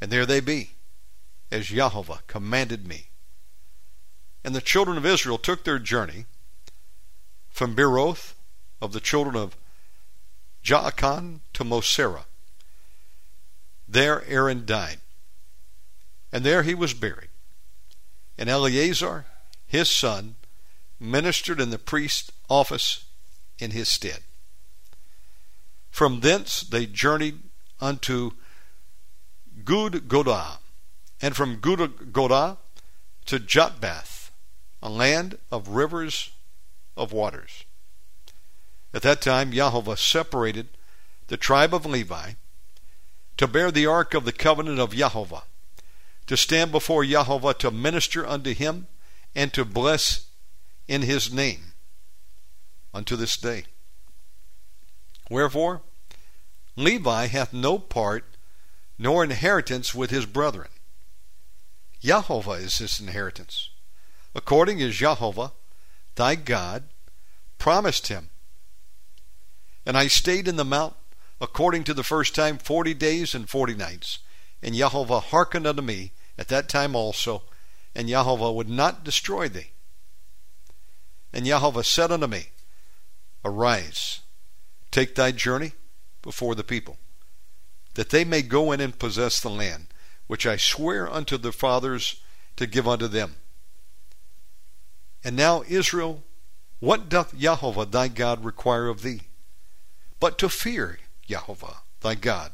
And 0.00 0.10
there 0.10 0.26
they 0.26 0.40
be, 0.40 0.70
as 1.50 1.66
Jehovah 1.66 2.20
commanded 2.26 2.86
me. 2.86 3.06
And 4.44 4.54
the 4.54 4.60
children 4.60 4.96
of 4.96 5.06
Israel 5.06 5.38
took 5.38 5.64
their 5.64 5.78
journey 5.78 6.26
from 7.48 7.74
Beeroth 7.74 8.34
of 8.80 8.92
the 8.92 9.00
children 9.00 9.34
of 9.34 9.56
Jaakan 10.62 11.40
to 11.54 11.64
Moserah. 11.64 12.24
There 13.88 14.24
Aaron 14.26 14.66
died, 14.66 14.98
and 16.32 16.44
there 16.44 16.62
he 16.62 16.74
was 16.74 16.92
buried. 16.92 17.28
And 18.36 18.50
Eleazar, 18.50 19.24
his 19.66 19.90
son, 19.90 20.34
ministered 21.00 21.60
in 21.60 21.70
the 21.70 21.78
priest's 21.78 22.30
office 22.50 23.04
in 23.58 23.70
his 23.70 23.88
stead. 23.88 24.20
From 25.90 26.20
thence 26.20 26.60
they 26.60 26.86
journeyed 26.86 27.38
unto 27.80 28.32
Gudgodah, 29.64 30.58
and 31.20 31.34
from 31.34 31.56
Gudgodah 31.56 32.58
to 33.26 33.38
Jotbath, 33.38 34.30
a 34.82 34.88
land 34.88 35.38
of 35.50 35.68
rivers 35.68 36.30
of 36.96 37.12
waters. 37.12 37.64
At 38.94 39.02
that 39.02 39.20
time, 39.20 39.52
Jehovah 39.52 39.96
separated 39.96 40.68
the 41.28 41.36
tribe 41.36 41.74
of 41.74 41.84
Levi 41.84 42.32
to 43.36 43.46
bear 43.46 43.70
the 43.70 43.86
ark 43.86 44.14
of 44.14 44.24
the 44.24 44.32
covenant 44.32 44.78
of 44.78 44.94
Jehovah, 44.94 45.42
to 46.26 46.36
stand 46.36 46.72
before 46.72 47.04
Jehovah 47.04 47.54
to 47.54 47.70
minister 47.70 48.26
unto 48.26 48.54
him, 48.54 48.86
and 49.34 49.52
to 49.52 49.64
bless 49.64 50.28
in 50.88 51.02
his 51.02 51.32
name 51.32 51.72
unto 52.94 53.16
this 53.16 53.36
day. 53.36 53.64
Wherefore, 55.28 55.82
Levi 56.76 57.26
hath 57.26 57.52
no 57.52 57.78
part 57.78 58.35
nor 58.98 59.24
inheritance 59.24 59.94
with 59.94 60.10
his 60.10 60.26
brethren. 60.26 60.68
Jehovah 62.00 62.52
is 62.52 62.78
his 62.78 63.00
inheritance 63.00 63.70
according 64.36 64.82
as 64.82 64.94
Jehovah, 64.94 65.52
thy 66.14 66.34
God, 66.34 66.84
promised 67.56 68.08
him. 68.08 68.28
And 69.86 69.96
I 69.96 70.08
stayed 70.08 70.46
in 70.46 70.56
the 70.56 70.64
mount 70.64 70.94
according 71.40 71.84
to 71.84 71.94
the 71.94 72.04
first 72.04 72.34
time 72.34 72.58
forty 72.58 72.92
days 72.92 73.34
and 73.34 73.48
forty 73.48 73.74
nights. 73.74 74.18
And 74.62 74.74
Jehovah 74.74 75.20
hearkened 75.20 75.66
unto 75.66 75.80
me 75.80 76.12
at 76.36 76.48
that 76.48 76.68
time 76.68 76.94
also, 76.94 77.44
and 77.94 78.08
Jehovah 78.08 78.52
would 78.52 78.68
not 78.68 79.04
destroy 79.04 79.48
thee. 79.48 79.70
And 81.32 81.46
Jehovah 81.46 81.84
said 81.84 82.12
unto 82.12 82.26
me, 82.26 82.48
Arise, 83.42 84.20
take 84.90 85.14
thy 85.14 85.32
journey 85.32 85.72
before 86.20 86.54
the 86.54 86.64
people, 86.64 86.98
that 87.96 88.10
they 88.10 88.24
may 88.24 88.42
go 88.42 88.72
in 88.72 88.80
and 88.80 88.98
possess 88.98 89.40
the 89.40 89.50
land, 89.50 89.86
which 90.26 90.46
I 90.46 90.58
swear 90.58 91.10
unto 91.10 91.38
their 91.38 91.50
fathers 91.50 92.20
to 92.56 92.66
give 92.66 92.86
unto 92.86 93.08
them. 93.08 93.36
And 95.24 95.34
now, 95.34 95.64
Israel, 95.66 96.22
what 96.78 97.08
doth 97.08 97.36
Jehovah 97.36 97.86
thy 97.86 98.08
God 98.08 98.44
require 98.44 98.88
of 98.88 99.02
thee? 99.02 99.22
But 100.20 100.36
to 100.38 100.50
fear 100.50 100.98
Jehovah 101.26 101.78
thy 102.00 102.14
God, 102.14 102.52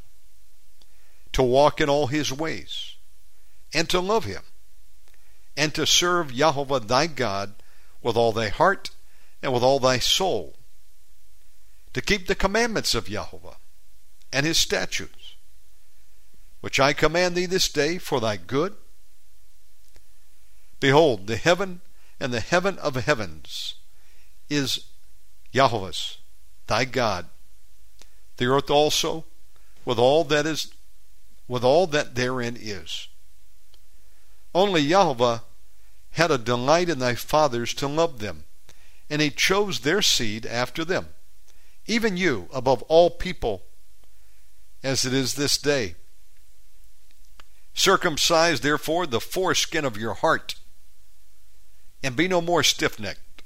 to 1.32 1.42
walk 1.42 1.80
in 1.80 1.88
all 1.88 2.06
his 2.06 2.32
ways, 2.32 2.94
and 3.74 3.90
to 3.90 3.98
love 4.00 4.24
him, 4.24 4.42
and 5.56 5.74
to 5.74 5.86
serve 5.86 6.32
Jehovah 6.32 6.80
thy 6.80 7.08
God 7.08 7.54
with 8.00 8.16
all 8.16 8.32
thy 8.32 8.48
heart 8.48 8.90
and 9.42 9.52
with 9.52 9.64
all 9.64 9.80
thy 9.80 9.98
soul, 9.98 10.54
to 11.94 12.00
keep 12.00 12.28
the 12.28 12.36
commandments 12.36 12.94
of 12.94 13.06
Jehovah 13.06 13.56
and 14.32 14.46
his 14.46 14.58
statutes, 14.58 15.21
which 16.62 16.78
I 16.80 16.92
command 16.92 17.34
thee 17.34 17.44
this 17.44 17.68
day 17.68 17.98
for 17.98 18.20
thy 18.20 18.36
good. 18.36 18.74
Behold, 20.80 21.26
the 21.26 21.36
heaven 21.36 21.80
and 22.18 22.32
the 22.32 22.40
heaven 22.40 22.78
of 22.78 22.94
heavens 22.94 23.74
is 24.48 24.86
Yahweh's, 25.50 26.18
thy 26.68 26.84
God. 26.84 27.26
The 28.36 28.46
earth 28.46 28.70
also, 28.70 29.24
with 29.84 29.98
all 29.98 30.22
that 30.24 30.46
is, 30.46 30.72
with 31.48 31.64
all 31.64 31.88
that 31.88 32.14
therein 32.14 32.56
is. 32.58 33.08
Only 34.54 34.82
Yahweh 34.82 35.38
had 36.12 36.30
a 36.30 36.38
delight 36.38 36.88
in 36.88 37.00
thy 37.00 37.16
fathers 37.16 37.74
to 37.74 37.88
love 37.88 38.20
them, 38.20 38.44
and 39.10 39.20
he 39.20 39.30
chose 39.30 39.80
their 39.80 40.00
seed 40.00 40.46
after 40.46 40.84
them, 40.84 41.08
even 41.86 42.16
you 42.16 42.48
above 42.52 42.82
all 42.84 43.10
people, 43.10 43.64
as 44.84 45.04
it 45.04 45.12
is 45.12 45.34
this 45.34 45.58
day. 45.58 45.96
Circumcise 47.74 48.60
therefore 48.60 49.06
the 49.06 49.20
foreskin 49.20 49.84
of 49.84 49.96
your 49.96 50.14
heart 50.14 50.56
and 52.02 52.16
be 52.16 52.28
no 52.28 52.40
more 52.40 52.62
stiff 52.62 52.98
necked. 52.98 53.42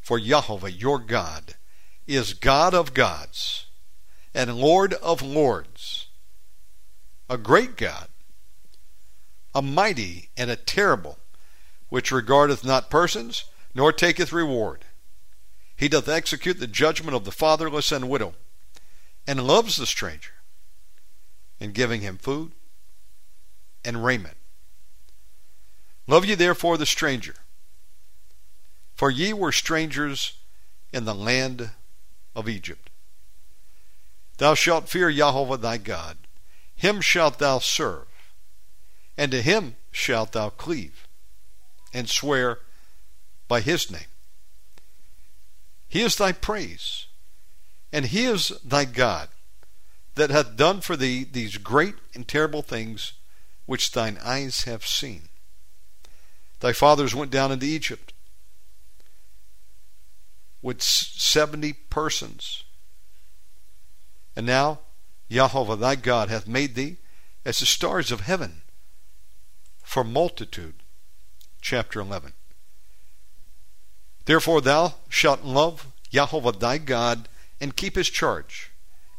For 0.00 0.20
Jehovah 0.20 0.70
your 0.70 0.98
God 0.98 1.54
is 2.06 2.34
God 2.34 2.74
of 2.74 2.94
gods 2.94 3.66
and 4.36 4.54
Lord 4.54 4.92
of 4.94 5.22
lords, 5.22 6.08
a 7.28 7.38
great 7.38 7.76
God, 7.76 8.08
a 9.54 9.62
mighty 9.62 10.28
and 10.36 10.50
a 10.50 10.56
terrible, 10.56 11.18
which 11.88 12.12
regardeth 12.12 12.62
not 12.62 12.90
persons, 12.90 13.44
nor 13.74 13.92
taketh 13.92 14.32
reward. 14.32 14.84
He 15.74 15.88
doth 15.88 16.08
execute 16.08 16.60
the 16.60 16.66
judgment 16.66 17.16
of 17.16 17.24
the 17.24 17.32
fatherless 17.32 17.90
and 17.90 18.10
widow, 18.10 18.34
and 19.26 19.46
loves 19.46 19.76
the 19.76 19.86
stranger, 19.86 20.32
in 21.60 21.72
giving 21.72 22.00
him 22.00 22.18
food 22.18 22.52
and 23.84 24.04
raiment. 24.04 24.36
Love 26.06 26.24
ye 26.24 26.34
therefore 26.34 26.76
the 26.76 26.86
stranger, 26.86 27.34
for 28.94 29.10
ye 29.10 29.32
were 29.32 29.52
strangers 29.52 30.38
in 30.92 31.04
the 31.04 31.14
land 31.14 31.70
of 32.34 32.48
Egypt. 32.48 32.90
Thou 34.38 34.54
shalt 34.54 34.88
fear 34.88 35.10
Jehovah 35.10 35.56
thy 35.56 35.78
God, 35.78 36.18
him 36.74 37.00
shalt 37.00 37.38
thou 37.38 37.58
serve, 37.58 38.06
and 39.16 39.32
to 39.32 39.42
him 39.42 39.76
shalt 39.90 40.32
thou 40.32 40.50
cleave, 40.50 41.08
and 41.92 42.08
swear 42.08 42.58
by 43.48 43.60
his 43.60 43.90
name. 43.90 44.12
He 45.88 46.02
is 46.02 46.16
thy 46.16 46.32
praise, 46.32 47.06
and 47.92 48.06
he 48.06 48.24
is 48.24 48.48
thy 48.64 48.84
God, 48.84 49.28
that 50.16 50.30
hath 50.30 50.56
done 50.56 50.80
for 50.80 50.96
thee 50.96 51.24
these 51.24 51.58
great 51.58 51.94
and 52.14 52.26
terrible 52.26 52.62
things 52.62 53.12
which 53.66 53.92
thine 53.92 54.18
eyes 54.22 54.62
have 54.64 54.84
seen. 54.84 55.28
Thy 56.60 56.72
fathers 56.72 57.14
went 57.14 57.30
down 57.30 57.52
into 57.52 57.66
Egypt 57.66 58.12
with 60.62 60.82
seventy 60.82 61.74
persons. 61.74 62.64
And 64.34 64.46
now 64.46 64.80
Jehovah 65.30 65.76
thy 65.76 65.96
God 65.96 66.28
hath 66.28 66.48
made 66.48 66.74
thee 66.74 66.96
as 67.44 67.58
the 67.58 67.66
stars 67.66 68.10
of 68.10 68.20
heaven 68.20 68.62
for 69.82 70.02
multitude. 70.02 70.74
Chapter 71.60 72.00
11. 72.00 72.32
Therefore 74.24 74.60
thou 74.60 74.94
shalt 75.08 75.44
love 75.44 75.88
Jehovah 76.10 76.52
thy 76.52 76.78
God 76.78 77.28
and 77.60 77.76
keep 77.76 77.96
his 77.96 78.08
charge 78.08 78.70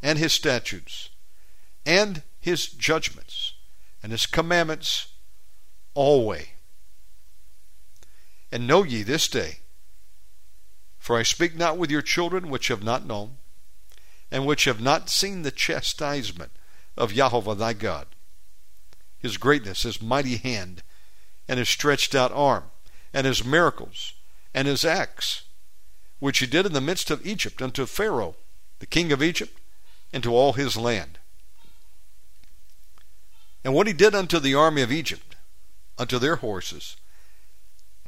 and 0.07 0.17
his 0.17 0.31
statutes 0.31 1.09
and 1.85 2.23
his 2.39 2.67
judgments 2.67 3.55
and 4.01 4.13
his 4.13 4.25
commandments 4.25 5.07
always. 5.93 6.47
And 8.49 8.65
know 8.65 8.83
ye 8.83 9.03
this 9.03 9.27
day, 9.27 9.59
for 10.97 11.17
I 11.17 11.23
speak 11.23 11.57
not 11.57 11.77
with 11.77 11.91
your 11.91 12.01
children 12.01 12.49
which 12.49 12.69
have 12.69 12.81
not 12.81 13.05
known, 13.05 13.35
and 14.31 14.45
which 14.45 14.63
have 14.63 14.79
not 14.79 15.09
seen 15.09 15.41
the 15.41 15.51
chastisement 15.51 16.53
of 16.95 17.13
Jehovah 17.13 17.55
thy 17.55 17.73
God, 17.73 18.07
his 19.19 19.35
greatness, 19.35 19.83
his 19.83 20.01
mighty 20.01 20.37
hand, 20.37 20.83
and 21.49 21.59
his 21.59 21.67
stretched 21.67 22.15
out 22.15 22.31
arm, 22.31 22.71
and 23.13 23.27
his 23.27 23.43
miracles, 23.43 24.13
and 24.53 24.69
his 24.69 24.85
acts, 24.85 25.43
which 26.19 26.39
he 26.39 26.45
did 26.45 26.65
in 26.65 26.71
the 26.71 26.79
midst 26.79 27.11
of 27.11 27.27
Egypt 27.27 27.61
unto 27.61 27.85
Pharaoh, 27.85 28.37
the 28.79 28.85
king 28.85 29.11
of 29.11 29.21
Egypt, 29.21 29.59
and 30.13 30.23
to 30.23 30.33
all 30.33 30.53
his 30.53 30.77
land. 30.77 31.19
And 33.63 33.73
what 33.73 33.87
he 33.87 33.93
did 33.93 34.15
unto 34.15 34.39
the 34.39 34.55
army 34.55 34.81
of 34.81 34.91
Egypt, 34.91 35.35
unto 35.97 36.19
their 36.19 36.37
horses, 36.37 36.95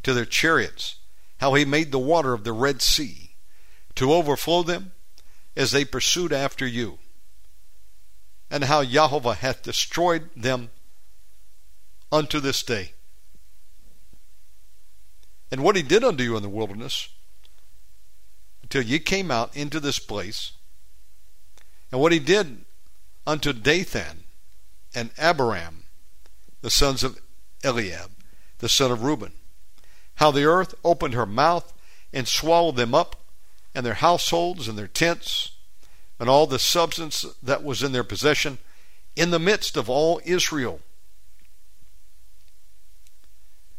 to 0.04 0.14
their 0.14 0.26
chariots, 0.26 0.96
how 1.40 1.54
he 1.54 1.66
made 1.66 1.92
the 1.92 2.00
water 2.00 2.34
of 2.34 2.44
the 2.44 2.54
Red 2.54 2.82
Sea 2.82 3.32
to 3.96 4.14
overflow 4.14 4.64
them 4.64 4.94
as 5.56 5.72
they 5.72 5.84
pursued 5.84 6.32
after 6.32 6.66
you, 6.66 7.00
and 8.50 8.64
how 8.64 8.84
Jehovah 8.84 9.36
hath 9.36 9.62
destroyed 9.62 10.30
them 10.36 10.70
unto 12.12 12.40
this 12.40 12.64
day. 12.64 12.94
And 15.52 15.64
what 15.64 15.76
he 15.76 15.82
did 15.82 16.04
unto 16.04 16.24
you 16.24 16.38
in 16.38 16.44
the 16.44 16.50
wilderness, 16.50 17.10
until 18.62 18.84
ye 18.84 19.00
came 19.00 19.32
out 19.32 19.56
into 19.56 19.80
this 19.80 20.00
place, 20.00 20.54
and 21.92 22.00
what 22.00 22.12
he 22.12 22.20
did 22.20 22.66
unto 23.26 23.54
Dathan 23.54 24.24
and 24.94 25.12
Abiram, 25.18 25.84
the 26.62 26.70
sons 26.70 27.04
of 27.04 27.20
Eliab, 27.64 28.12
the 28.60 28.70
son 28.70 28.92
of 28.92 29.04
Reuben, 29.04 29.34
how 30.16 30.32
the 30.32 30.46
earth 30.46 30.76
opened 30.84 31.14
her 31.14 31.26
mouth 31.26 31.74
and 32.12 32.28
swallowed 32.28 32.76
them 32.76 32.96
up, 32.96 33.16
and 33.76 33.86
their 33.86 33.96
households 33.96 34.68
and 34.68 34.78
their 34.78 34.88
tents, 34.88 35.52
and 36.20 36.28
all 36.28 36.48
the 36.48 36.60
substance 36.60 37.24
that 37.42 37.64
was 37.64 37.84
in 37.84 37.92
their 37.92 38.04
possession, 38.04 38.58
in 39.16 39.30
the 39.32 39.40
midst 39.40 39.78
of 39.78 39.90
all 39.90 40.20
Israel. 40.26 40.82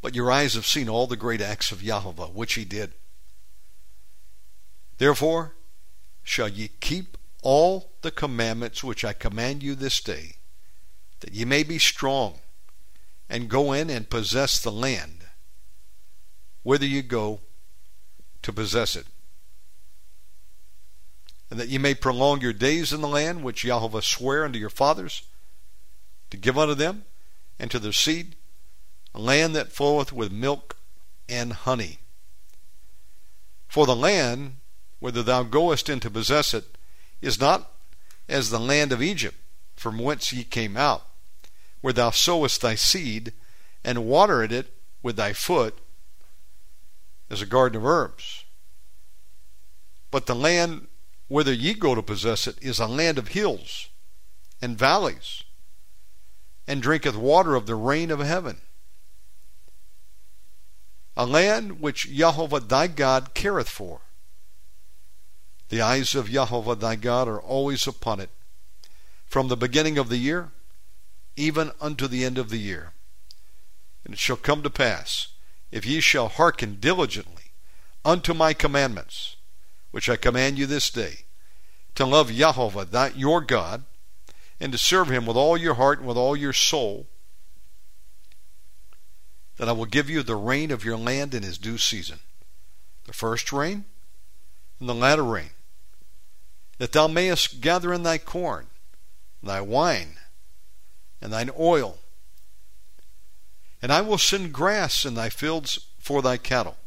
But 0.00 0.14
your 0.14 0.30
eyes 0.30 0.54
have 0.54 0.66
seen 0.66 0.88
all 0.88 1.06
the 1.06 1.16
great 1.16 1.40
acts 1.40 1.72
of 1.72 1.82
Jehovah, 1.82 2.26
which 2.26 2.54
he 2.54 2.64
did. 2.64 2.92
Therefore 4.98 5.54
shall 6.22 6.48
ye 6.48 6.68
keep 6.80 7.18
all 7.42 7.92
the 8.02 8.10
commandments 8.10 8.84
which 8.84 9.04
I 9.04 9.12
command 9.12 9.62
you 9.62 9.74
this 9.74 10.00
day, 10.00 10.36
that 11.20 11.32
ye 11.32 11.44
may 11.44 11.62
be 11.62 11.78
strong, 11.78 12.40
and 13.28 13.48
go 13.48 13.72
in 13.72 13.90
and 13.90 14.10
possess 14.10 14.60
the 14.60 14.72
land 14.72 15.20
whither 16.62 16.86
you 16.86 17.02
go 17.02 17.40
to 18.42 18.52
possess 18.52 18.96
it. 18.96 19.06
And 21.50 21.58
that 21.58 21.68
ye 21.68 21.78
may 21.78 21.94
prolong 21.94 22.40
your 22.40 22.52
days 22.52 22.92
in 22.92 23.00
the 23.00 23.08
land 23.08 23.42
which 23.42 23.62
Jehovah 23.62 24.02
sware 24.02 24.44
unto 24.44 24.58
your 24.58 24.70
fathers 24.70 25.22
to 26.30 26.36
give 26.36 26.58
unto 26.58 26.74
them 26.74 27.04
and 27.58 27.70
to 27.70 27.78
their 27.78 27.92
seed, 27.92 28.36
a 29.14 29.20
land 29.20 29.56
that 29.56 29.72
floweth 29.72 30.12
with 30.12 30.30
milk 30.30 30.76
and 31.28 31.52
honey. 31.52 31.98
For 33.68 33.86
the 33.86 33.96
land, 33.96 34.56
whither 35.00 35.22
thou 35.22 35.42
goest 35.42 35.88
in 35.88 36.00
to 36.00 36.10
possess 36.10 36.54
it, 36.54 36.78
is 37.20 37.40
not 37.40 37.70
as 38.28 38.50
the 38.50 38.60
land 38.60 38.92
of 38.92 39.02
Egypt, 39.02 39.36
from 39.76 39.98
whence 39.98 40.32
ye 40.32 40.44
came 40.44 40.76
out, 40.76 41.06
where 41.80 41.92
thou 41.92 42.10
sowest 42.10 42.60
thy 42.60 42.74
seed, 42.74 43.32
and 43.84 44.06
watered 44.06 44.52
it 44.52 44.74
with 45.02 45.16
thy 45.16 45.32
foot, 45.32 45.78
as 47.28 47.40
a 47.40 47.46
garden 47.46 47.80
of 47.80 47.86
herbs. 47.86 48.44
But 50.10 50.26
the 50.26 50.34
land 50.34 50.88
whither 51.28 51.52
ye 51.52 51.74
go 51.74 51.94
to 51.94 52.02
possess 52.02 52.46
it 52.46 52.58
is 52.60 52.78
a 52.78 52.86
land 52.86 53.18
of 53.18 53.28
hills 53.28 53.88
and 54.60 54.76
valleys, 54.76 55.44
and 56.66 56.82
drinketh 56.82 57.16
water 57.16 57.54
of 57.54 57.66
the 57.66 57.74
rain 57.74 58.10
of 58.10 58.20
heaven. 58.20 58.60
A 61.16 61.26
land 61.26 61.80
which 61.80 62.10
Jehovah 62.12 62.60
thy 62.60 62.86
God 62.86 63.34
careth 63.34 63.68
for. 63.68 64.00
The 65.70 65.80
eyes 65.80 66.14
of 66.14 66.30
Jehovah 66.30 66.74
thy 66.74 66.96
God 66.96 67.26
are 67.26 67.40
always 67.40 67.86
upon 67.86 68.20
it, 68.20 68.30
from 69.26 69.48
the 69.48 69.56
beginning 69.56 69.98
of 69.98 70.08
the 70.08 70.18
year 70.18 70.50
even 71.36 71.70
unto 71.80 72.06
the 72.06 72.24
end 72.24 72.38
of 72.38 72.50
the 72.50 72.58
year. 72.58 72.92
And 74.04 74.14
it 74.14 74.20
shall 74.20 74.36
come 74.36 74.62
to 74.62 74.70
pass 74.70 75.28
if 75.70 75.86
ye 75.86 76.00
shall 76.00 76.28
hearken 76.28 76.76
diligently 76.78 77.52
unto 78.04 78.34
my 78.34 78.52
commandments, 78.52 79.36
which 79.90 80.08
I 80.08 80.16
command 80.16 80.58
you 80.58 80.66
this 80.66 80.90
day, 80.90 81.20
to 81.94 82.04
love 82.04 82.32
Jehovah 82.32 82.84
thy, 82.84 83.08
your 83.08 83.40
God, 83.40 83.84
and 84.58 84.72
to 84.72 84.78
serve 84.78 85.10
him 85.10 85.24
with 85.24 85.36
all 85.36 85.56
your 85.56 85.74
heart 85.74 85.98
and 85.98 86.08
with 86.08 86.16
all 86.16 86.36
your 86.36 86.52
soul, 86.52 87.06
that 89.56 89.68
I 89.68 89.72
will 89.72 89.86
give 89.86 90.10
you 90.10 90.22
the 90.22 90.36
rain 90.36 90.70
of 90.70 90.84
your 90.84 90.96
land 90.96 91.34
in 91.34 91.42
his 91.42 91.58
due 91.58 91.78
season, 91.78 92.20
the 93.04 93.12
first 93.12 93.52
rain 93.52 93.84
and 94.78 94.88
the 94.88 94.94
latter 94.94 95.24
rain, 95.24 95.50
that 96.80 96.92
thou 96.92 97.06
mayest 97.06 97.60
gather 97.60 97.92
in 97.92 98.04
thy 98.04 98.16
corn, 98.16 98.66
thy 99.42 99.60
wine, 99.60 100.14
and 101.20 101.30
thine 101.30 101.50
oil, 101.58 101.98
and 103.82 103.92
I 103.92 104.00
will 104.00 104.16
send 104.16 104.54
grass 104.54 105.04
in 105.04 105.12
thy 105.12 105.28
fields 105.28 105.88
for 105.98 106.22
thy 106.22 106.38
cattle, 106.38 106.78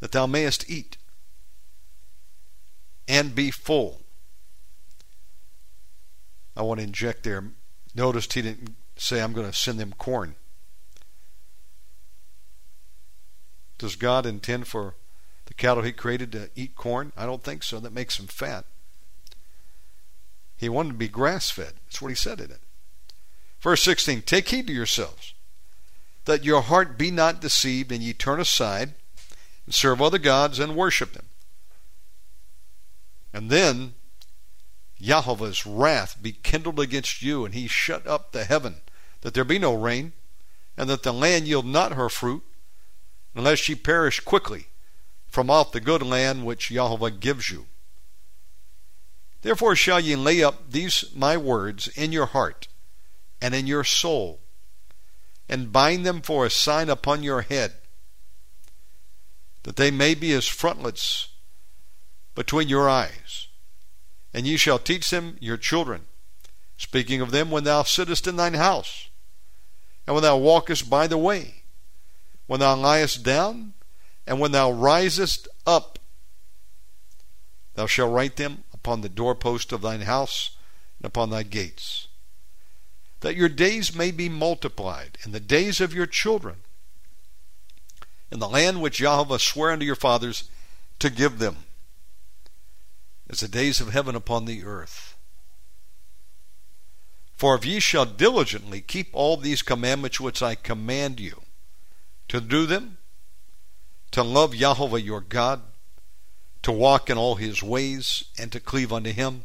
that 0.00 0.12
thou 0.12 0.26
mayest 0.26 0.68
eat 0.68 0.98
and 3.08 3.34
be 3.34 3.50
full. 3.50 4.02
I 6.54 6.60
want 6.60 6.80
to 6.80 6.84
inject 6.84 7.22
there. 7.22 7.44
Noticed 7.94 8.34
he 8.34 8.42
didn't 8.42 8.74
say, 8.94 9.22
I'm 9.22 9.32
going 9.32 9.50
to 9.50 9.56
send 9.56 9.80
them 9.80 9.94
corn. 9.96 10.34
Does 13.78 13.96
God 13.96 14.26
intend 14.26 14.66
for 14.66 14.96
the 15.46 15.54
cattle 15.54 15.82
he 15.82 15.92
created 15.92 16.32
to 16.32 16.50
eat 16.54 16.76
corn? 16.76 17.12
I 17.16 17.26
don't 17.26 17.42
think 17.42 17.62
so. 17.62 17.80
That 17.80 17.92
makes 17.92 18.16
them 18.16 18.26
fat. 18.26 18.64
He 20.56 20.68
wanted 20.68 20.90
to 20.90 20.98
be 20.98 21.08
grass 21.08 21.50
fed. 21.50 21.74
That's 21.86 22.00
what 22.00 22.08
he 22.08 22.14
said 22.14 22.40
in 22.40 22.50
it. 22.50 22.60
Verse 23.60 23.82
16 23.82 24.22
Take 24.22 24.48
heed 24.48 24.66
to 24.66 24.72
yourselves 24.72 25.34
that 26.24 26.44
your 26.44 26.62
heart 26.62 26.98
be 26.98 27.10
not 27.10 27.40
deceived, 27.40 27.90
and 27.90 28.02
ye 28.02 28.12
turn 28.12 28.40
aside 28.40 28.94
and 29.64 29.74
serve 29.74 30.02
other 30.02 30.18
gods 30.18 30.58
and 30.58 30.76
worship 30.76 31.12
them. 31.12 31.26
And 33.32 33.50
then 33.50 33.94
Yahweh's 34.98 35.66
wrath 35.66 36.16
be 36.20 36.32
kindled 36.32 36.80
against 36.80 37.22
you, 37.22 37.44
and 37.44 37.54
he 37.54 37.68
shut 37.68 38.06
up 38.06 38.32
the 38.32 38.44
heaven, 38.44 38.76
that 39.20 39.34
there 39.34 39.44
be 39.44 39.58
no 39.58 39.74
rain, 39.74 40.12
and 40.76 40.90
that 40.90 41.02
the 41.02 41.12
land 41.12 41.46
yield 41.46 41.66
not 41.66 41.92
her 41.92 42.08
fruit, 42.08 42.42
unless 43.34 43.68
ye 43.68 43.74
perish 43.74 44.20
quickly 44.20 44.66
from 45.36 45.50
off 45.50 45.70
the 45.70 45.80
good 45.80 46.00
land 46.00 46.46
which 46.46 46.70
Yahweh 46.70 47.10
gives 47.20 47.50
you. 47.50 47.66
Therefore 49.42 49.76
shall 49.76 50.00
ye 50.00 50.16
lay 50.16 50.42
up 50.42 50.70
these 50.72 51.04
my 51.14 51.36
words 51.36 51.88
in 51.88 52.10
your 52.10 52.24
heart 52.24 52.68
and 53.42 53.54
in 53.54 53.66
your 53.66 53.84
soul, 53.84 54.40
and 55.46 55.70
bind 55.70 56.06
them 56.06 56.22
for 56.22 56.46
a 56.46 56.50
sign 56.50 56.88
upon 56.88 57.22
your 57.22 57.42
head, 57.42 57.74
that 59.64 59.76
they 59.76 59.90
may 59.90 60.14
be 60.14 60.32
as 60.32 60.46
frontlets 60.46 61.28
between 62.34 62.70
your 62.70 62.88
eyes. 62.88 63.48
And 64.32 64.46
ye 64.46 64.56
shall 64.56 64.78
teach 64.78 65.10
them 65.10 65.36
your 65.38 65.58
children, 65.58 66.06
speaking 66.78 67.20
of 67.20 67.30
them 67.30 67.50
when 67.50 67.64
thou 67.64 67.82
sittest 67.82 68.26
in 68.26 68.36
thine 68.36 68.54
house, 68.54 69.10
and 70.06 70.14
when 70.14 70.22
thou 70.22 70.38
walkest 70.38 70.88
by 70.88 71.06
the 71.06 71.18
way, 71.18 71.56
when 72.46 72.60
thou 72.60 72.74
liest 72.74 73.22
down, 73.22 73.74
and 74.26 74.40
when 74.40 74.52
thou 74.52 74.70
risest 74.70 75.48
up. 75.66 75.98
Thou 77.74 77.86
shalt 77.86 78.12
write 78.12 78.36
them 78.36 78.64
upon 78.72 79.00
the 79.00 79.08
doorpost 79.08 79.72
of 79.72 79.82
thine 79.82 80.02
house 80.02 80.56
and 80.98 81.06
upon 81.06 81.30
thy 81.30 81.42
gates, 81.42 82.08
that 83.20 83.36
your 83.36 83.48
days 83.48 83.94
may 83.94 84.10
be 84.10 84.28
multiplied, 84.28 85.18
and 85.22 85.32
the 85.32 85.40
days 85.40 85.80
of 85.80 85.94
your 85.94 86.06
children, 86.06 86.56
in 88.32 88.38
the 88.38 88.48
land 88.48 88.80
which 88.80 89.00
Yahweh 89.00 89.38
sware 89.38 89.70
unto 89.70 89.84
your 89.84 89.94
fathers 89.94 90.50
to 90.98 91.10
give 91.10 91.38
them, 91.38 91.56
as 93.28 93.40
the 93.40 93.48
days 93.48 93.80
of 93.80 93.92
heaven 93.92 94.14
upon 94.14 94.44
the 94.44 94.64
earth. 94.64 95.16
For 97.36 97.54
if 97.54 97.66
ye 97.66 97.80
shall 97.80 98.06
diligently 98.06 98.80
keep 98.80 99.10
all 99.12 99.36
these 99.36 99.60
commandments 99.60 100.18
which 100.18 100.42
I 100.42 100.54
command 100.54 101.20
you, 101.20 101.42
to 102.28 102.40
do 102.40 102.64
them, 102.64 102.95
to 104.12 104.22
love 104.22 104.54
Yahweh 104.54 104.98
your 104.98 105.20
God, 105.20 105.62
to 106.62 106.72
walk 106.72 107.10
in 107.10 107.18
all 107.18 107.36
his 107.36 107.62
ways, 107.62 108.24
and 108.38 108.50
to 108.52 108.60
cleave 108.60 108.92
unto 108.92 109.12
him. 109.12 109.44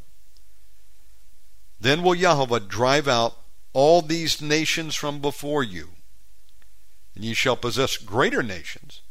Then 1.79 2.03
will 2.03 2.15
Yahweh 2.15 2.59
drive 2.67 3.07
out 3.07 3.37
all 3.73 4.01
these 4.01 4.41
nations 4.41 4.95
from 4.95 5.19
before 5.19 5.63
you, 5.63 5.89
and 7.15 7.23
ye 7.23 7.33
shall 7.33 7.55
possess 7.55 7.97
greater 7.97 8.43
nations, 8.43 9.01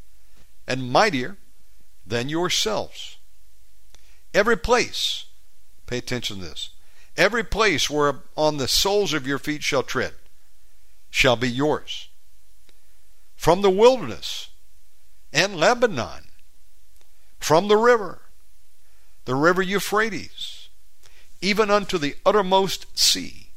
and 0.67 0.91
mightier 0.91 1.37
than 2.07 2.29
yourselves. 2.29 3.17
Every 4.33 4.57
place, 4.57 5.25
pay 5.87 5.99
attention 5.99 6.39
to 6.39 6.45
this, 6.45 6.71
every 7.17 7.43
place 7.43 7.91
where 7.91 8.21
on 8.37 8.59
the 8.59 8.69
soles 8.69 9.13
of 9.13 9.27
your 9.27 9.39
feet 9.39 9.63
shall 9.63 9.83
tread, 9.83 10.15
shall 11.11 11.37
be 11.37 11.51
yours. 11.51 12.09
From 13.35 13.63
the 13.63 13.71
wilderness 13.71 14.50
and 15.33 15.57
Lebanon, 15.57 16.25
from 17.39 17.69
the 17.69 17.77
river, 17.77 18.23
the 19.25 19.35
river 19.35 19.63
Euphrates, 19.63 20.69
even 21.41 21.71
unto 21.71 21.99
the 21.99 22.17
uttermost 22.27 22.87
sea, 22.99 23.51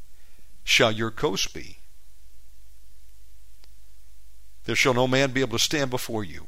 shall 0.63 0.91
your 0.91 1.11
coast 1.11 1.53
be. 1.53 1.77
There 4.65 4.75
shall 4.75 4.93
no 4.93 5.07
man 5.07 5.31
be 5.31 5.41
able 5.41 5.57
to 5.57 5.63
stand 5.63 5.89
before 5.89 6.23
you. 6.23 6.47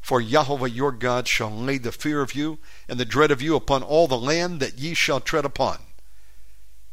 For 0.00 0.20
Yahweh 0.20 0.68
your 0.68 0.92
God 0.92 1.26
shall 1.26 1.50
lay 1.50 1.78
the 1.78 1.90
fear 1.90 2.20
of 2.20 2.34
you 2.34 2.58
and 2.88 3.00
the 3.00 3.06
dread 3.06 3.30
of 3.30 3.40
you 3.40 3.56
upon 3.56 3.82
all 3.82 4.06
the 4.06 4.18
land 4.18 4.60
that 4.60 4.78
ye 4.78 4.94
shall 4.94 5.18
tread 5.18 5.46
upon, 5.46 5.78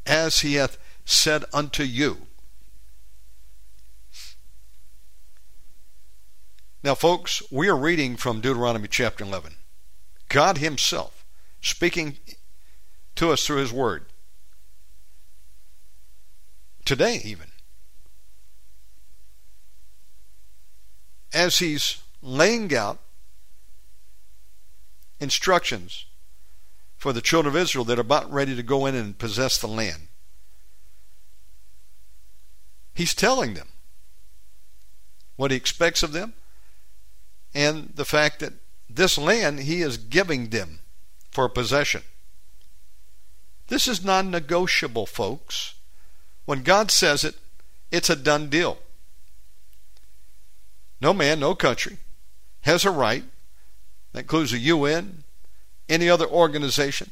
as 0.06 0.40
he 0.40 0.54
hath 0.54 0.78
said 1.04 1.44
unto 1.54 1.84
you. 1.84 2.28
Now, 6.84 6.96
folks, 6.96 7.44
we 7.52 7.68
are 7.68 7.78
reading 7.78 8.16
from 8.16 8.42
Deuteronomy 8.42 8.88
chapter 8.88 9.24
11. 9.24 9.54
God 10.30 10.58
Himself 10.58 11.24
speaking 11.62 12.18
to 13.16 13.32
us 13.32 13.46
through 13.46 13.58
His 13.58 13.72
Word. 13.72 14.06
Today, 16.84 17.22
even. 17.24 17.48
As 21.32 21.60
He's 21.60 22.02
laying 22.24 22.76
out 22.76 22.98
instructions 25.20 26.08
for 26.98 27.14
the 27.14 27.22
children 27.22 27.56
of 27.56 27.62
Israel 27.62 27.86
that 27.86 28.00
are 28.00 28.02
about 28.02 28.32
ready 28.32 28.56
to 28.56 28.64
go 28.64 28.88
in 28.88 28.96
and 28.96 29.20
possess 29.20 29.60
the 29.60 29.68
land. 29.68 30.08
He's 32.96 33.14
telling 33.14 33.54
them 33.54 33.68
what 35.36 35.52
He 35.52 35.58
expects 35.58 36.02
of 36.02 36.12
them 36.12 36.34
and 37.54 37.92
the 37.96 38.06
fact 38.06 38.40
that 38.40 38.54
this 38.90 39.18
land 39.18 39.62
he 39.62 39.82
is 39.82 39.98
giving 39.98 40.50
them 40.50 40.80
for 41.32 41.48
possession. 41.50 42.04
This 43.68 43.88
is 43.88 44.04
non 44.04 44.32
negotiable, 44.32 45.06
folks. 45.06 45.76
When 46.46 46.64
God 46.64 46.92
says 46.92 47.24
it, 47.24 47.36
it's 47.92 48.10
a 48.10 48.16
done 48.16 48.50
deal. 48.50 48.80
No 51.00 51.14
man, 51.14 51.40
no 51.40 51.56
country 51.56 51.98
has 52.62 52.86
a 52.86 52.92
right, 52.92 53.24
that 54.14 54.20
includes 54.22 54.52
the 54.52 54.60
UN, 54.60 55.24
any 55.90 56.10
other 56.10 56.28
organization, 56.28 57.12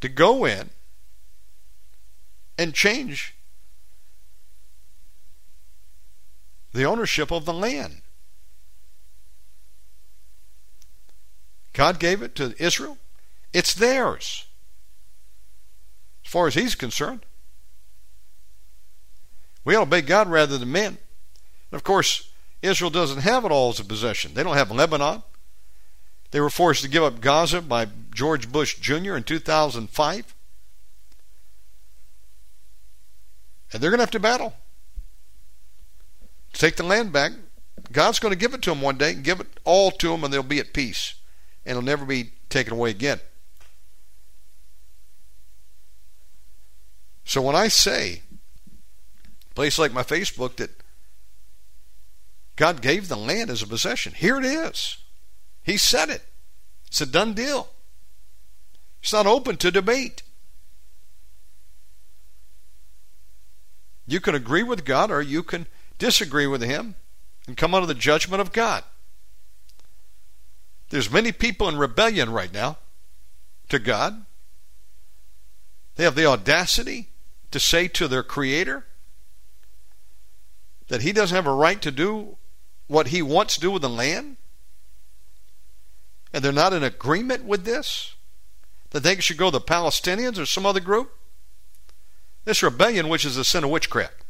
to 0.00 0.08
go 0.08 0.44
in 0.44 0.70
and 2.56 2.74
change 2.74 3.34
the 6.72 6.84
ownership 6.84 7.30
of 7.30 7.44
the 7.44 7.52
land. 7.52 8.02
God 11.74 11.98
gave 11.98 12.22
it 12.22 12.34
to 12.36 12.54
Israel. 12.58 12.96
It's 13.52 13.74
theirs. 13.74 14.46
As 16.24 16.30
far 16.30 16.46
as 16.46 16.54
he's 16.54 16.74
concerned. 16.74 17.26
We 19.64 19.74
ought 19.74 19.80
to 19.80 19.82
obey 19.82 20.00
God 20.00 20.30
rather 20.30 20.56
than 20.56 20.72
men. 20.72 20.98
And 21.70 21.76
of 21.76 21.84
course, 21.84 22.30
Israel 22.62 22.90
doesn't 22.90 23.22
have 23.22 23.44
it 23.44 23.50
all 23.50 23.70
as 23.70 23.80
a 23.80 23.84
possession. 23.84 24.32
They 24.34 24.42
don't 24.42 24.56
have 24.56 24.70
Lebanon. 24.70 25.22
They 26.30 26.40
were 26.40 26.50
forced 26.50 26.82
to 26.82 26.88
give 26.88 27.02
up 27.02 27.20
Gaza 27.20 27.60
by 27.60 27.88
George 28.12 28.50
Bush 28.50 28.78
Jr. 28.78 29.16
in 29.16 29.24
2005. 29.24 30.34
And 33.72 33.82
they're 33.82 33.90
going 33.90 33.98
to 33.98 34.02
have 34.02 34.10
to 34.12 34.20
battle. 34.20 34.54
Take 36.52 36.76
the 36.76 36.84
land 36.84 37.12
back. 37.12 37.32
God's 37.90 38.20
going 38.20 38.32
to 38.32 38.38
give 38.38 38.54
it 38.54 38.62
to 38.62 38.70
them 38.70 38.80
one 38.80 38.96
day, 38.96 39.12
and 39.12 39.24
give 39.24 39.40
it 39.40 39.58
all 39.64 39.90
to 39.90 40.08
them, 40.08 40.22
and 40.22 40.32
they'll 40.32 40.44
be 40.44 40.60
at 40.60 40.72
peace 40.72 41.14
and 41.64 41.72
it'll 41.72 41.82
never 41.82 42.04
be 42.04 42.32
taken 42.48 42.72
away 42.72 42.90
again. 42.90 43.20
So 47.24 47.40
when 47.40 47.56
I 47.56 47.68
say, 47.68 48.22
place 49.54 49.78
like 49.78 49.92
my 49.92 50.02
Facebook, 50.02 50.56
that 50.56 50.70
God 52.56 52.82
gave 52.82 53.08
the 53.08 53.16
land 53.16 53.50
as 53.50 53.62
a 53.62 53.66
possession, 53.66 54.12
here 54.12 54.38
it 54.38 54.44
is. 54.44 54.98
He 55.62 55.76
said 55.76 56.10
it. 56.10 56.22
It's 56.86 57.00
a 57.00 57.06
done 57.06 57.32
deal. 57.32 57.70
It's 59.02 59.12
not 59.12 59.26
open 59.26 59.56
to 59.58 59.70
debate. 59.70 60.22
You 64.06 64.20
can 64.20 64.34
agree 64.34 64.62
with 64.62 64.84
God 64.84 65.10
or 65.10 65.22
you 65.22 65.42
can 65.42 65.66
disagree 65.98 66.46
with 66.46 66.62
Him 66.62 66.94
and 67.46 67.56
come 67.56 67.74
under 67.74 67.86
the 67.86 67.94
judgment 67.94 68.40
of 68.40 68.52
God. 68.52 68.84
There's 70.90 71.10
many 71.10 71.32
people 71.32 71.68
in 71.68 71.76
rebellion 71.76 72.30
right 72.30 72.52
now 72.52 72.78
to 73.68 73.78
God. 73.78 74.24
They 75.96 76.04
have 76.04 76.14
the 76.14 76.26
audacity 76.26 77.08
to 77.50 77.60
say 77.60 77.88
to 77.88 78.08
their 78.08 78.22
Creator 78.22 78.86
that 80.88 81.02
He 81.02 81.12
doesn't 81.12 81.34
have 81.34 81.46
a 81.46 81.54
right 81.54 81.80
to 81.82 81.90
do 81.90 82.36
what 82.86 83.08
He 83.08 83.22
wants 83.22 83.54
to 83.54 83.60
do 83.60 83.70
with 83.70 83.82
the 83.82 83.88
land. 83.88 84.36
And 86.32 86.44
they're 86.44 86.52
not 86.52 86.72
in 86.72 86.82
agreement 86.82 87.44
with 87.44 87.64
this. 87.64 88.14
That 88.90 89.02
they 89.02 89.16
should 89.16 89.36
go 89.36 89.50
to 89.50 89.58
the 89.58 89.64
Palestinians 89.64 90.38
or 90.38 90.46
some 90.46 90.66
other 90.66 90.80
group. 90.80 91.12
This 92.44 92.62
rebellion, 92.62 93.08
which 93.08 93.24
is 93.24 93.36
a 93.36 93.44
sin 93.44 93.64
of 93.64 93.70
witchcraft. 93.70 94.24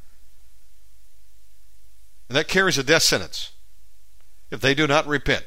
And 2.28 2.36
that 2.36 2.48
carries 2.48 2.78
a 2.78 2.82
death 2.82 3.02
sentence 3.02 3.52
if 4.50 4.60
they 4.60 4.74
do 4.74 4.86
not 4.86 5.06
repent. 5.06 5.44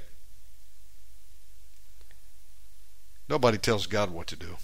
Nobody 3.29 3.57
tells 3.57 3.87
God 3.87 4.09
what 4.09 4.27
to 4.27 4.35
do. 4.35 4.57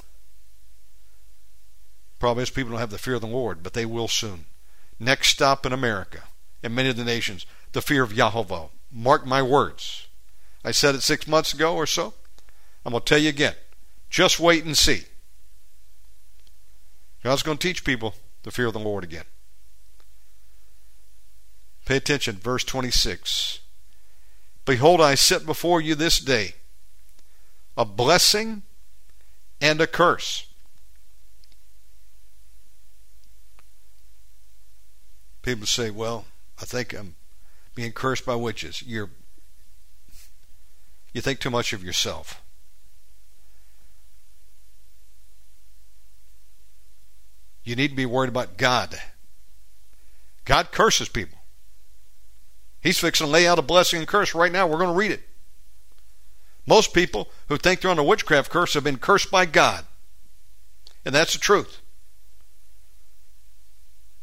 Problem 2.20 2.42
is, 2.42 2.50
people 2.50 2.72
don't 2.72 2.80
have 2.80 2.90
the 2.90 2.98
fear 2.98 3.16
of 3.16 3.22
the 3.22 3.28
Lord, 3.28 3.62
but 3.64 3.74
they 3.74 3.86
will 3.86 4.08
soon. 4.08 4.46
Next 5.00 5.30
stop 5.30 5.66
in 5.66 5.74
America 5.74 6.24
and 6.64 6.74
many 6.74 6.90
of 6.90 6.96
the 6.96 7.04
nations, 7.04 7.46
the 7.74 7.82
fear 7.82 8.04
of 8.04 8.14
Yahweh. 8.14 8.68
Mark 8.92 9.26
my 9.26 9.42
words. 9.42 10.08
I 10.64 10.72
said 10.72 10.96
it 10.96 11.02
six 11.02 11.28
months 11.28 11.54
ago 11.54 11.76
or 11.76 11.86
so. 11.86 12.14
I'm 12.86 12.92
going 12.92 13.04
to 13.04 13.10
tell 13.10 13.18
you 13.18 13.30
again. 13.30 13.56
Just 14.10 14.40
wait 14.40 14.64
and 14.64 14.78
see. 14.78 15.04
God's 17.24 17.44
going 17.44 17.58
to 17.58 17.68
teach 17.68 17.84
people 17.84 18.16
the 18.44 18.52
fear 18.52 18.68
of 18.68 18.74
the 18.74 18.80
Lord 18.80 19.04
again. 19.04 19.26
Pay 21.86 21.98
attention, 21.98 22.38
verse 22.38 22.64
26. 22.64 23.60
Behold, 24.66 25.02
I 25.02 25.16
set 25.16 25.46
before 25.46 25.82
you 25.82 25.96
this 25.96 26.20
day 26.20 26.56
a 27.78 27.86
blessing 27.86 28.64
and 29.60 29.82
a 29.82 29.88
curse. 29.88 30.48
People 35.42 35.66
say, 35.66 35.90
well, 35.90 36.26
I 36.62 36.66
think 36.66 36.94
I'm 36.94 37.16
being 37.76 37.92
cursed 37.92 38.26
by 38.26 38.36
witches. 38.36 38.84
You're 38.86 39.10
you 41.14 41.22
think 41.22 41.40
too 41.40 41.52
much 41.52 41.74
of 41.74 41.84
yourself. 41.84 42.42
You 47.64 47.76
need 47.76 47.90
to 47.90 47.96
be 47.96 48.06
worried 48.06 48.30
about 48.30 48.58
God. 48.58 49.00
God 50.44 50.72
curses 50.72 51.08
people. 51.08 51.38
He's 52.82 53.00
fixing 53.00 53.28
to 53.28 53.32
lay 53.32 53.48
out 53.48 53.60
a 53.60 53.62
blessing 53.62 54.00
and 54.00 54.08
curse 54.08 54.36
right 54.36 54.52
now. 54.52 54.68
We're 54.68 54.80
going 54.80 54.90
to 54.90 54.96
read 54.96 55.12
it. 55.12 55.22
Most 56.66 56.94
people 56.94 57.30
who 57.50 57.58
think 57.58 57.82
they're 57.82 57.92
on 57.92 58.00
a 58.00 58.04
witchcraft 58.04 58.50
curse 58.50 58.74
have 58.74 58.84
been 58.84 58.98
cursed 58.98 59.30
by 59.30 59.46
God. 59.46 59.86
And 61.06 61.14
that's 61.14 61.34
the 61.34 61.40
truth. 61.40 61.82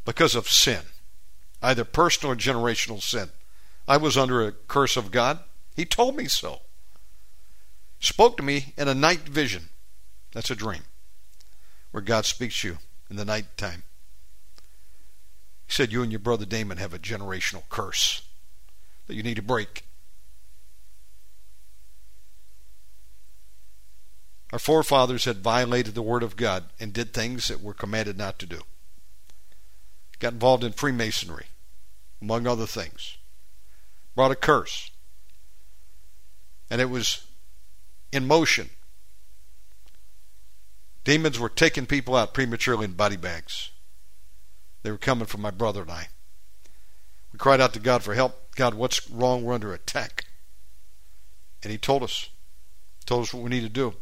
Because 0.05 0.35
of 0.35 0.48
sin, 0.48 0.81
either 1.61 1.85
personal 1.85 2.33
or 2.33 2.37
generational 2.37 3.03
sin. 3.03 3.31
I 3.87 3.98
was 3.98 4.16
under 4.16 4.46
a 4.46 4.53
curse 4.53 4.96
of 4.96 5.11
God. 5.11 5.40
He 5.76 5.85
told 5.85 6.16
me 6.16 6.26
so. 6.26 6.61
Spoke 7.98 8.37
to 8.38 8.42
me 8.42 8.72
in 8.79 8.88
a 8.88 8.94
night 8.94 9.20
vision. 9.20 9.68
That's 10.33 10.50
a 10.50 10.57
dream 10.57 10.83
where 11.90 12.03
God 12.03 12.24
speaks 12.24 12.61
to 12.61 12.68
you 12.68 12.79
in 13.11 13.16
the 13.16 13.24
night 13.24 13.57
time. 13.57 13.83
He 15.66 15.72
said, 15.72 15.92
You 15.92 16.03
and 16.03 16.11
your 16.11 16.18
brother 16.18 16.46
Damon 16.46 16.79
have 16.79 16.94
a 16.94 16.98
generational 16.98 17.64
curse 17.68 18.22
that 19.07 19.14
you 19.14 19.22
need 19.22 19.37
to 19.37 19.42
break. 19.42 19.85
Our 24.53 24.59
forefathers 24.59 25.27
had 25.27 25.39
violated 25.39 25.95
the 25.95 26.03
Word 26.03 26.23
of 26.23 26.37
God 26.37 26.65
and 26.81 26.93
did 26.93 27.13
things 27.13 27.49
that 27.49 27.63
were 27.63 27.75
commanded 27.75 28.19
not 28.19 28.39
to 28.41 28.47
do. 28.47 28.63
Got 30.19 30.35
involved 30.35 30.65
in 30.65 30.73
Freemasonry, 30.73 31.47
among 32.21 32.47
other 32.47 32.67
things. 32.67 33.17
Brought 34.15 34.33
a 34.33 34.37
curse. 34.37 34.91
And 36.69 36.81
it 36.81 36.91
was 36.91 37.25
in 38.13 38.27
motion. 38.27 38.71
Demons 41.05 41.39
were 41.39 41.49
taking 41.49 41.87
people 41.87 42.17
out 42.17 42.35
prematurely 42.35 42.85
in 42.85 42.93
body 42.93 43.17
bags. 43.17 43.71
They 44.83 44.91
were 44.91 44.99
coming 44.99 45.27
for 45.27 45.39
my 45.39 45.51
brother 45.51 45.83
and 45.83 45.91
I. 45.91 46.09
We 47.33 47.39
cried 47.39 47.61
out 47.61 47.73
to 47.75 47.81
God 47.81 48.03
for 48.03 48.15
help. 48.15 48.55
God, 48.57 48.75
what's 48.75 49.09
wrong? 49.09 49.43
We're 49.43 49.55
under 49.55 49.73
attack. 49.73 50.27
And 51.63 51.71
He 51.71 51.79
told 51.79 52.03
us, 52.03 52.29
told 53.07 53.23
us 53.23 53.33
what 53.33 53.43
we 53.43 53.51
need 53.51 53.63
to 53.63 53.69
do. 53.69 53.95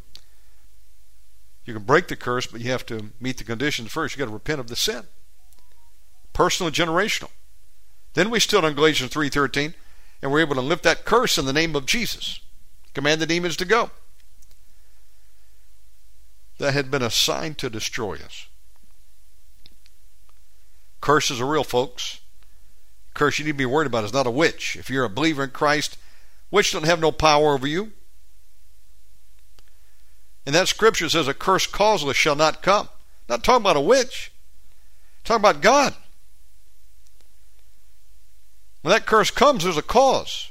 You 1.68 1.74
can 1.74 1.82
break 1.82 2.08
the 2.08 2.16
curse, 2.16 2.46
but 2.46 2.62
you 2.62 2.70
have 2.70 2.86
to 2.86 3.10
meet 3.20 3.36
the 3.36 3.44
conditions 3.44 3.92
first. 3.92 4.14
You've 4.14 4.20
got 4.20 4.30
to 4.30 4.32
repent 4.32 4.58
of 4.58 4.68
the 4.68 4.76
sin, 4.76 5.02
personal 6.32 6.68
and 6.68 6.76
generational. 6.76 7.30
Then 8.14 8.30
we 8.30 8.40
stood 8.40 8.64
on 8.64 8.74
Galatians 8.74 9.12
three 9.12 9.28
thirteen, 9.28 9.74
and 10.22 10.32
we're 10.32 10.40
able 10.40 10.54
to 10.54 10.62
lift 10.62 10.82
that 10.84 11.04
curse 11.04 11.36
in 11.36 11.44
the 11.44 11.52
name 11.52 11.76
of 11.76 11.84
Jesus. 11.84 12.40
Command 12.94 13.20
the 13.20 13.26
demons 13.26 13.56
to 13.58 13.66
go. 13.66 13.90
That 16.58 16.72
had 16.72 16.90
been 16.90 17.02
assigned 17.02 17.58
to 17.58 17.68
destroy 17.68 18.14
us. 18.14 18.46
Curses 21.02 21.40
are 21.40 21.46
real, 21.46 21.64
folks 21.64 22.20
curse 23.18 23.38
you 23.38 23.44
need 23.44 23.52
to 23.52 23.58
be 23.58 23.66
worried 23.66 23.88
about 23.88 24.04
is 24.04 24.12
not 24.12 24.28
a 24.28 24.30
witch. 24.30 24.76
If 24.76 24.88
you're 24.88 25.04
a 25.04 25.10
believer 25.10 25.44
in 25.44 25.50
Christ, 25.50 25.98
witch 26.50 26.72
don't 26.72 26.86
have 26.86 27.00
no 27.00 27.10
power 27.10 27.52
over 27.52 27.66
you. 27.66 27.92
And 30.48 30.54
that 30.54 30.66
scripture 30.66 31.10
says 31.10 31.28
a 31.28 31.34
curse 31.34 31.66
causeless 31.66 32.16
shall 32.16 32.34
not 32.34 32.62
come. 32.62 32.88
Not 33.28 33.44
talking 33.44 33.60
about 33.60 33.76
a 33.76 33.82
witch. 33.82 34.32
Talking 35.22 35.42
about 35.42 35.60
God. 35.60 35.94
When 38.80 38.92
that 38.92 39.04
curse 39.04 39.30
comes, 39.30 39.64
there's 39.64 39.76
a 39.76 39.82
cause. 39.82 40.50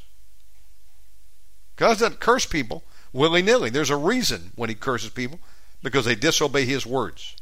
God 1.77 1.97
doesn't 1.97 2.19
curse 2.19 2.45
people 2.45 2.83
willy 3.11 3.41
nilly. 3.41 3.71
There's 3.71 3.89
a 3.89 3.97
reason 3.97 4.51
when 4.55 4.69
He 4.69 4.75
curses 4.75 5.09
people 5.09 5.39
because 5.81 6.05
they 6.05 6.13
disobey 6.13 6.65
His 6.65 6.85
words. 6.85 7.35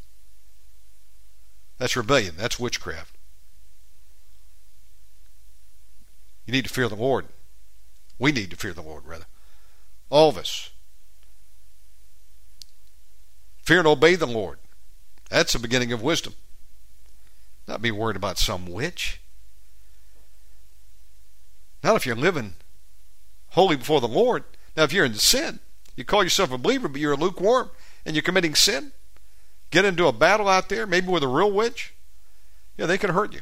That's 1.77 1.97
rebellion. 1.97 2.35
That's 2.37 2.57
witchcraft. 2.57 3.17
You 6.45 6.53
need 6.53 6.63
to 6.63 6.73
fear 6.73 6.87
the 6.87 6.95
Lord. 6.95 7.25
We 8.17 8.31
need 8.31 8.49
to 8.51 8.55
fear 8.55 8.71
the 8.71 8.81
Lord, 8.81 9.05
rather. 9.05 9.25
All 10.09 10.29
of 10.29 10.37
us. 10.37 10.69
Fear 13.65 13.79
and 13.79 13.87
obey 13.87 14.15
the 14.15 14.27
Lord. 14.27 14.59
That's 15.29 15.53
the 15.53 15.59
beginning 15.59 15.91
of 15.91 16.01
wisdom. 16.01 16.33
Not 17.67 17.81
be 17.81 17.91
worried 17.91 18.15
about 18.15 18.37
some 18.37 18.67
witch. 18.67 19.19
Not 21.83 21.95
if 21.95 22.05
you're 22.05 22.15
living 22.15 22.53
holy 23.49 23.75
before 23.75 24.01
the 24.01 24.07
Lord. 24.07 24.43
Now, 24.77 24.83
if 24.83 24.93
you're 24.93 25.05
in 25.05 25.15
sin, 25.15 25.59
you 25.95 26.03
call 26.03 26.23
yourself 26.23 26.51
a 26.51 26.57
believer, 26.57 26.87
but 26.87 27.01
you're 27.01 27.15
lukewarm 27.15 27.71
and 28.05 28.15
you're 28.15 28.23
committing 28.23 28.53
sin, 28.53 28.91
get 29.71 29.85
into 29.85 30.07
a 30.07 30.13
battle 30.13 30.47
out 30.47 30.69
there, 30.69 30.85
maybe 30.85 31.07
with 31.07 31.23
a 31.23 31.27
real 31.27 31.51
witch, 31.51 31.93
yeah, 32.77 32.85
they 32.85 32.97
can 32.97 33.11
hurt 33.11 33.33
you 33.33 33.41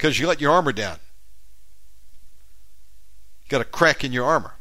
because 0.00 0.18
you 0.18 0.26
let 0.26 0.40
your 0.40 0.52
armor 0.52 0.72
down. 0.72 0.98
You 3.44 3.48
got 3.48 3.60
a 3.60 3.64
crack 3.64 4.04
in 4.04 4.12
your 4.12 4.24
armor. 4.24 4.54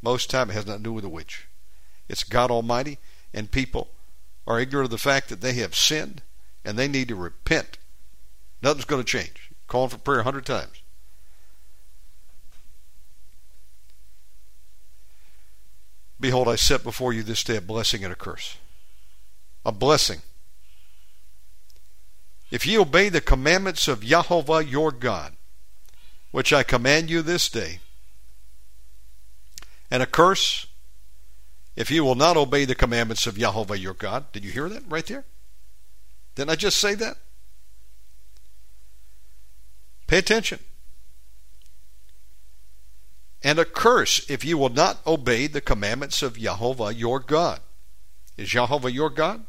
Most 0.00 0.30
time 0.30 0.50
it 0.50 0.54
has 0.54 0.66
nothing 0.66 0.82
to 0.82 0.88
do 0.88 0.92
with 0.92 1.04
a 1.04 1.08
witch. 1.08 1.46
It's 2.08 2.24
God 2.24 2.50
Almighty, 2.50 2.98
and 3.32 3.50
people 3.50 3.90
are 4.46 4.60
ignorant 4.60 4.86
of 4.86 4.90
the 4.90 4.98
fact 4.98 5.28
that 5.28 5.40
they 5.40 5.54
have 5.54 5.74
sinned 5.74 6.22
and 6.64 6.78
they 6.78 6.88
need 6.88 7.08
to 7.08 7.14
repent. 7.14 7.78
Nothing's 8.62 8.84
going 8.84 9.02
to 9.02 9.06
change. 9.08 9.50
Calling 9.66 9.88
for 9.88 9.98
prayer 9.98 10.20
a 10.20 10.24
hundred 10.24 10.46
times. 10.46 10.82
Behold, 16.20 16.48
I 16.48 16.56
set 16.56 16.84
before 16.84 17.12
you 17.12 17.22
this 17.22 17.42
day 17.42 17.56
a 17.56 17.60
blessing 17.60 18.04
and 18.04 18.12
a 18.12 18.16
curse. 18.16 18.56
A 19.64 19.72
blessing 19.72 20.22
if 22.52 22.66
ye 22.66 22.76
obey 22.78 23.08
the 23.08 23.22
commandments 23.22 23.88
of 23.88 24.04
Jehovah 24.04 24.62
your 24.62 24.92
God, 24.92 25.36
which 26.32 26.52
I 26.52 26.62
command 26.62 27.08
you 27.08 27.22
this 27.22 27.48
day, 27.48 27.80
and 29.90 30.02
a 30.02 30.06
curse 30.06 30.66
if 31.76 31.90
you 31.90 32.04
will 32.04 32.14
not 32.14 32.36
obey 32.36 32.64
the 32.64 32.74
commandments 32.74 33.26
of 33.26 33.38
Jehovah 33.38 33.78
your 33.78 33.94
God. 33.94 34.30
Did 34.32 34.44
you 34.44 34.50
hear 34.50 34.68
that 34.68 34.82
right 34.88 35.06
there? 35.06 35.24
Didn't 36.34 36.50
I 36.50 36.56
just 36.56 36.78
say 36.78 36.94
that? 36.94 37.16
Pay 40.06 40.18
attention. 40.18 40.58
And 43.42 43.58
a 43.58 43.64
curse 43.64 44.28
if 44.30 44.44
you 44.44 44.56
will 44.56 44.68
not 44.68 45.04
obey 45.06 45.46
the 45.46 45.60
commandments 45.60 46.22
of 46.22 46.38
Jehovah 46.38 46.94
your 46.94 47.18
God. 47.18 47.60
Is 48.36 48.50
Jehovah 48.50 48.92
your 48.92 49.10
God? 49.10 49.44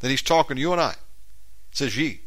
Then 0.00 0.10
he's 0.10 0.22
talking 0.22 0.56
to 0.56 0.60
you 0.60 0.72
and 0.72 0.80
I 0.80 0.94
says 1.76 1.96
ye. 1.96 2.20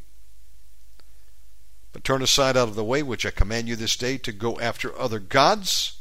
But 1.91 2.03
turn 2.03 2.21
aside 2.21 2.55
out 2.55 2.67
of 2.67 2.75
the 2.75 2.83
way 2.83 3.01
which 3.01 3.25
I 3.25 3.31
command 3.31 3.67
you 3.67 3.75
this 3.75 3.95
day 3.95 4.17
to 4.19 4.31
go 4.31 4.59
after 4.59 4.97
other 4.97 5.19
gods, 5.19 5.97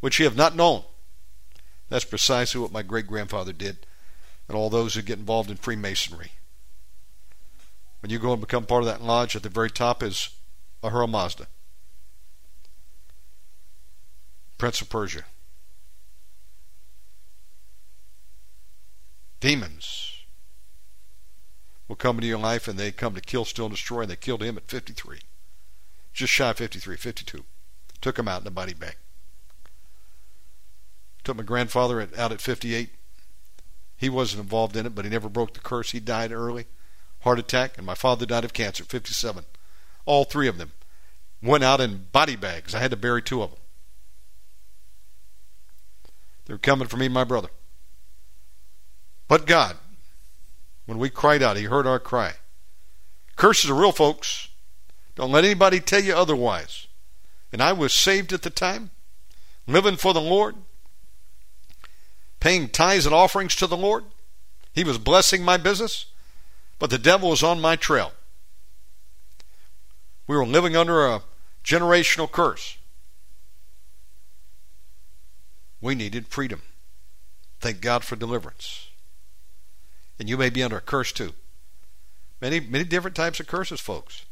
which 0.00 0.18
ye 0.18 0.24
have 0.24 0.36
not 0.36 0.56
known. 0.56 0.84
That's 1.92 2.06
precisely 2.06 2.58
what 2.58 2.72
my 2.72 2.80
great 2.80 3.06
grandfather 3.06 3.52
did, 3.52 3.86
and 4.48 4.56
all 4.56 4.70
those 4.70 4.94
who 4.94 5.02
get 5.02 5.18
involved 5.18 5.50
in 5.50 5.58
Freemasonry. 5.58 6.32
When 8.00 8.08
you 8.08 8.18
go 8.18 8.32
and 8.32 8.40
become 8.40 8.64
part 8.64 8.82
of 8.82 8.86
that 8.86 9.02
lodge, 9.02 9.36
at 9.36 9.42
the 9.42 9.50
very 9.50 9.70
top 9.70 10.02
is 10.02 10.30
Ahura 10.82 11.06
Mazda, 11.06 11.48
Prince 14.56 14.80
of 14.80 14.88
Persia. 14.88 15.24
Demons 19.40 20.14
will 21.88 21.96
come 21.96 22.16
into 22.16 22.26
your 22.26 22.38
life 22.38 22.66
and 22.66 22.78
they 22.78 22.90
come 22.90 23.14
to 23.14 23.20
kill, 23.20 23.44
steal, 23.44 23.66
and 23.66 23.74
destroy, 23.74 24.00
and 24.00 24.10
they 24.10 24.16
killed 24.16 24.42
him 24.42 24.56
at 24.56 24.66
53. 24.66 25.18
Just 26.14 26.32
shy 26.32 26.48
of 26.48 26.56
53, 26.56 26.96
52. 26.96 27.44
Took 28.00 28.18
him 28.18 28.28
out 28.28 28.40
in 28.40 28.46
a 28.46 28.50
body 28.50 28.72
bag. 28.72 28.96
Took 31.24 31.36
my 31.36 31.42
grandfather 31.42 32.08
out 32.16 32.32
at 32.32 32.40
58. 32.40 32.90
He 33.96 34.08
wasn't 34.08 34.42
involved 34.42 34.76
in 34.76 34.86
it, 34.86 34.94
but 34.94 35.04
he 35.04 35.10
never 35.10 35.28
broke 35.28 35.54
the 35.54 35.60
curse. 35.60 35.92
He 35.92 36.00
died 36.00 36.32
early, 36.32 36.66
heart 37.20 37.38
attack, 37.38 37.76
and 37.76 37.86
my 37.86 37.94
father 37.94 38.26
died 38.26 38.44
of 38.44 38.52
cancer 38.52 38.82
at 38.82 38.90
57. 38.90 39.44
All 40.04 40.24
three 40.24 40.48
of 40.48 40.58
them 40.58 40.72
went 41.42 41.64
out 41.64 41.80
in 41.80 42.06
body 42.10 42.36
bags. 42.36 42.74
I 42.74 42.80
had 42.80 42.90
to 42.90 42.96
bury 42.96 43.22
two 43.22 43.42
of 43.42 43.50
them. 43.50 43.60
They 46.46 46.54
were 46.54 46.58
coming 46.58 46.88
for 46.88 46.96
me 46.96 47.06
and 47.06 47.14
my 47.14 47.24
brother. 47.24 47.50
But 49.28 49.46
God, 49.46 49.76
when 50.86 50.98
we 50.98 51.08
cried 51.08 51.42
out, 51.42 51.56
He 51.56 51.64
heard 51.64 51.86
our 51.86 52.00
cry. 52.00 52.34
Curses 53.36 53.70
are 53.70 53.74
real, 53.74 53.92
folks. 53.92 54.48
Don't 55.14 55.32
let 55.32 55.44
anybody 55.44 55.80
tell 55.80 56.02
you 56.02 56.14
otherwise. 56.14 56.86
And 57.52 57.62
I 57.62 57.72
was 57.72 57.92
saved 57.92 58.32
at 58.32 58.42
the 58.42 58.50
time, 58.50 58.90
living 59.66 59.96
for 59.96 60.12
the 60.12 60.20
Lord, 60.20 60.56
paying 62.42 62.68
tithes 62.68 63.06
and 63.06 63.14
offerings 63.14 63.54
to 63.54 63.68
the 63.68 63.76
Lord. 63.76 64.02
He 64.72 64.82
was 64.82 64.98
blessing 64.98 65.44
my 65.44 65.56
business, 65.56 66.06
but 66.80 66.90
the 66.90 66.98
devil 66.98 67.30
was 67.30 67.44
on 67.44 67.60
my 67.60 67.76
trail. 67.76 68.10
We 70.26 70.36
were 70.36 70.44
living 70.44 70.74
under 70.74 71.06
a 71.06 71.22
generational 71.64 72.28
curse. 72.28 72.78
We 75.80 75.94
needed 75.94 76.26
freedom. 76.26 76.62
Thank 77.60 77.80
God 77.80 78.02
for 78.02 78.16
deliverance. 78.16 78.88
And 80.18 80.28
you 80.28 80.36
may 80.36 80.50
be 80.50 80.64
under 80.64 80.78
a 80.78 80.80
curse 80.80 81.12
too. 81.12 81.34
Many, 82.40 82.58
many 82.58 82.82
different 82.82 83.14
types 83.14 83.38
of 83.38 83.46
curses, 83.46 83.78
folks. 83.78 84.24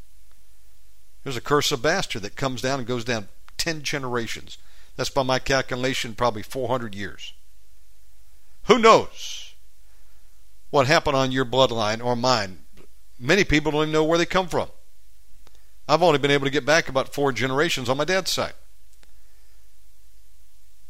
There's 1.23 1.37
a 1.37 1.40
curse 1.40 1.70
of 1.70 1.83
bastard 1.83 2.23
that 2.23 2.35
comes 2.35 2.61
down 2.61 2.81
and 2.81 2.88
goes 2.88 3.05
down 3.05 3.29
10 3.57 3.83
generations. 3.83 4.59
That's 4.96 5.11
by 5.11 5.23
my 5.23 5.38
calculation, 5.38 6.16
probably 6.16 6.42
400 6.42 6.92
years. 6.92 7.35
Who 8.70 8.78
knows 8.78 9.56
what 10.70 10.87
happened 10.87 11.16
on 11.16 11.33
your 11.33 11.44
bloodline 11.44 12.04
or 12.04 12.14
mine? 12.14 12.61
Many 13.18 13.42
people 13.42 13.72
don't 13.72 13.83
even 13.83 13.92
know 13.92 14.04
where 14.04 14.16
they 14.16 14.24
come 14.24 14.46
from. 14.46 14.68
I've 15.88 16.04
only 16.04 16.20
been 16.20 16.30
able 16.30 16.44
to 16.44 16.52
get 16.52 16.64
back 16.64 16.88
about 16.88 17.12
four 17.12 17.33
generations 17.33 17.88
on 17.88 17.96
my 17.96 18.04
dad's 18.04 18.30
side. 18.30 18.52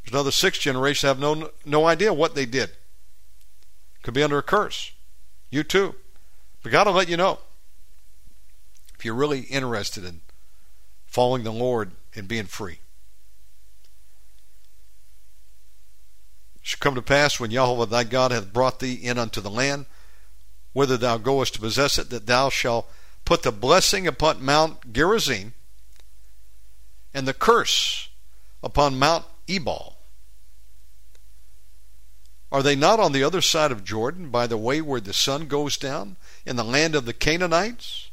There's 0.04 0.12
another 0.12 0.30
six 0.30 0.58
generations 0.58 1.08
have 1.08 1.18
no 1.18 1.52
no 1.64 1.86
idea 1.86 2.12
what 2.12 2.34
they 2.34 2.44
did. 2.44 2.72
Could 4.02 4.12
be 4.12 4.22
under 4.22 4.36
a 4.36 4.42
curse. 4.42 4.92
You 5.48 5.62
too. 5.62 5.94
But 6.62 6.72
God 6.72 6.86
will 6.86 6.92
let 6.92 7.08
you 7.08 7.16
know. 7.16 7.38
If 8.98 9.06
you're 9.06 9.14
really 9.14 9.40
interested 9.40 10.04
in 10.04 10.20
following 11.06 11.44
the 11.44 11.50
Lord 11.50 11.92
and 12.14 12.28
being 12.28 12.44
free. 12.44 12.79
Shall 16.62 16.78
come 16.80 16.94
to 16.94 17.02
pass 17.02 17.40
when 17.40 17.50
Yahweh 17.50 17.86
thy 17.86 18.04
God 18.04 18.30
hath 18.30 18.52
brought 18.52 18.80
thee 18.80 18.94
in 18.94 19.18
unto 19.18 19.40
the 19.40 19.50
land, 19.50 19.86
whither 20.72 20.96
thou 20.96 21.16
goest 21.18 21.54
to 21.54 21.60
possess 21.60 21.98
it, 21.98 22.10
that 22.10 22.26
thou 22.26 22.48
shalt 22.48 22.90
put 23.24 23.42
the 23.42 23.52
blessing 23.52 24.06
upon 24.06 24.44
Mount 24.44 24.92
Gerizim 24.92 25.54
and 27.12 27.26
the 27.26 27.34
curse 27.34 28.08
upon 28.62 28.98
Mount 28.98 29.24
Ebal. 29.48 29.96
Are 32.52 32.62
they 32.62 32.74
not 32.74 32.98
on 32.98 33.12
the 33.12 33.22
other 33.22 33.40
side 33.40 33.70
of 33.70 33.84
Jordan, 33.84 34.30
by 34.30 34.46
the 34.46 34.56
way 34.56 34.80
where 34.80 35.00
the 35.00 35.12
sun 35.12 35.46
goes 35.46 35.76
down, 35.76 36.16
in 36.44 36.56
the 36.56 36.64
land 36.64 36.94
of 36.94 37.04
the 37.04 37.12
Canaanites, 37.12 38.10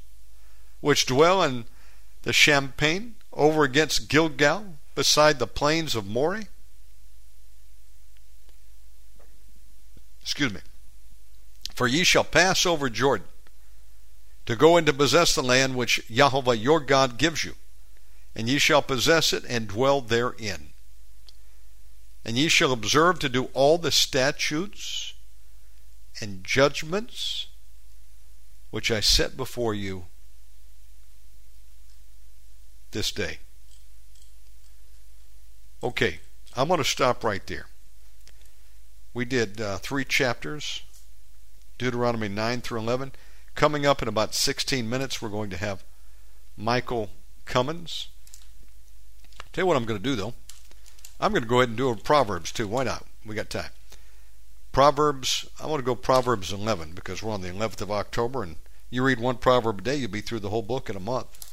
which 0.79 1.07
dwell 1.07 1.41
in 1.41 1.65
the 2.21 2.33
Champaign, 2.33 3.15
over 3.33 3.63
against 3.63 4.09
Gilgal, 4.09 4.75
beside 4.93 5.39
the 5.39 5.47
plains 5.47 5.95
of 5.95 6.05
Moreh? 6.05 6.47
Excuse 10.27 10.53
me. 10.53 10.59
For 11.73 11.87
ye 11.87 12.03
shall 12.03 12.25
pass 12.25 12.65
over 12.65 12.89
Jordan, 12.89 13.27
to 14.45 14.57
go 14.57 14.75
and 14.75 14.85
to 14.85 14.91
possess 14.91 15.33
the 15.33 15.41
land 15.41 15.77
which 15.77 16.03
Yahweh 16.09 16.55
your 16.55 16.81
God 16.81 17.17
gives 17.17 17.45
you, 17.45 17.55
and 18.35 18.49
ye 18.49 18.57
shall 18.57 18.81
possess 18.81 19.31
it 19.31 19.45
and 19.47 19.69
dwell 19.69 20.01
therein. 20.01 20.71
And 22.25 22.37
ye 22.37 22.49
shall 22.49 22.73
observe 22.73 23.19
to 23.19 23.29
do 23.29 23.45
all 23.53 23.77
the 23.77 23.89
statutes 23.89 25.13
and 26.19 26.43
judgments 26.43 27.47
which 28.69 28.91
I 28.91 28.99
set 28.99 29.37
before 29.37 29.73
you 29.73 30.07
this 32.91 33.13
day. 33.13 33.37
Okay, 35.81 36.19
I'm 36.53 36.67
going 36.67 36.79
to 36.79 36.83
stop 36.83 37.23
right 37.23 37.47
there. 37.47 37.67
We 39.17 39.25
did 39.25 39.59
uh, 39.59 39.79
three 39.79 40.05
chapters, 40.05 40.83
Deuteronomy 41.79 42.27
9 42.27 42.61
through 42.61 42.81
11. 42.81 43.13
Coming 43.55 43.83
up 43.83 44.03
in 44.03 44.07
about 44.07 44.35
16 44.35 44.87
minutes, 44.87 45.19
we're 45.19 45.29
going 45.29 45.49
to 45.49 45.57
have 45.57 45.83
Michael 46.55 47.09
Cummins. 47.43 48.09
Tell 49.51 49.63
you 49.63 49.65
what 49.65 49.75
I'm 49.75 49.85
going 49.85 49.99
to 49.99 50.03
do, 50.03 50.15
though. 50.15 50.35
I'm 51.19 51.31
going 51.31 51.41
to 51.41 51.49
go 51.49 51.61
ahead 51.61 51.69
and 51.69 51.77
do 51.79 51.89
a 51.89 51.95
Proverbs, 51.95 52.51
too. 52.51 52.67
Why 52.67 52.83
not? 52.83 53.07
We 53.25 53.33
got 53.33 53.49
time. 53.49 53.71
Proverbs, 54.71 55.49
I 55.59 55.65
want 55.65 55.79
to 55.79 55.83
go 55.83 55.95
Proverbs 55.95 56.53
11 56.53 56.91
because 56.91 57.23
we're 57.23 57.33
on 57.33 57.41
the 57.41 57.49
11th 57.49 57.81
of 57.81 57.89
October, 57.89 58.43
and 58.43 58.57
you 58.91 59.01
read 59.01 59.19
one 59.19 59.37
proverb 59.37 59.79
a 59.79 59.81
day, 59.81 59.95
you'll 59.95 60.11
be 60.11 60.21
through 60.21 60.41
the 60.41 60.51
whole 60.51 60.61
book 60.61 60.91
in 60.91 60.95
a 60.95 60.99
month. 60.99 61.51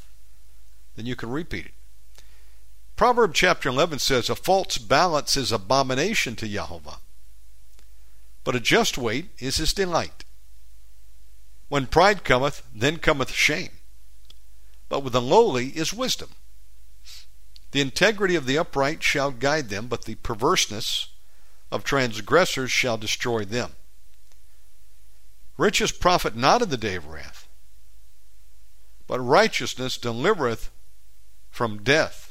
Then 0.97 1.07
you 1.07 1.17
can 1.17 1.31
repeat 1.31 1.65
it. 1.65 2.25
Proverb 2.95 3.33
chapter 3.33 3.71
11 3.71 4.01
says, 4.01 4.29
A 4.29 4.35
false 4.35 4.77
balance 4.77 5.35
is 5.35 5.51
abomination 5.51 6.37
to 6.37 6.47
Jehovah, 6.47 6.99
but 8.45 8.55
a 8.55 8.61
just 8.61 8.97
weight 8.97 9.31
is 9.39 9.57
his 9.57 9.73
delight. 9.73 10.25
When 11.69 11.87
pride 11.87 12.23
cometh, 12.23 12.63
then 12.75 12.99
cometh 12.99 13.33
shame. 13.33 13.71
But 14.89 15.01
with 15.01 15.15
the 15.15 15.21
lowly 15.21 15.69
is 15.69 15.93
wisdom. 15.93 16.31
The 17.73 17.81
integrity 17.81 18.37
of 18.37 18.47
the 18.47 18.57
upright 18.57 19.03
shall 19.03 19.33
guide 19.33 19.69
them, 19.69 19.89
but 19.89 20.05
the 20.05 20.15
perverseness 20.15 21.09
of 21.73 21.83
transgressors 21.83 22.71
shall 22.71 22.97
destroy 22.97 23.45
them. 23.45 23.73
Riches 25.59 25.91
profit 25.91 26.37
not 26.37 26.63
in 26.63 26.69
the 26.69 26.77
day 26.77 26.95
of 26.95 27.09
wrath, 27.09 27.49
but 29.09 29.19
righteousness 29.19 29.99
delivereth 29.99 30.71
from 31.51 31.83
death. 31.83 32.24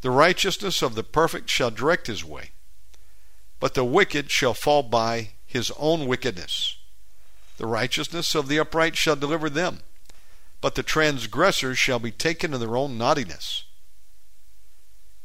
The 0.00 0.10
righteousness 0.10 0.82
of 0.82 0.94
the 0.94 1.02
perfect 1.02 1.50
shall 1.50 1.70
direct 1.70 2.06
his 2.06 2.24
way, 2.24 2.52
but 3.58 3.74
the 3.74 3.84
wicked 3.84 4.30
shall 4.30 4.54
fall 4.54 4.84
by 4.84 5.30
his 5.44 5.72
own 5.76 6.06
wickedness. 6.06 6.76
The 7.56 7.66
righteousness 7.66 8.36
of 8.36 8.46
the 8.46 8.60
upright 8.60 8.96
shall 8.96 9.16
deliver 9.16 9.50
them, 9.50 9.80
but 10.60 10.76
the 10.76 10.84
transgressors 10.84 11.78
shall 11.78 11.98
be 11.98 12.12
taken 12.12 12.54
in 12.54 12.60
their 12.60 12.76
own 12.76 12.96
naughtiness. 12.96 13.64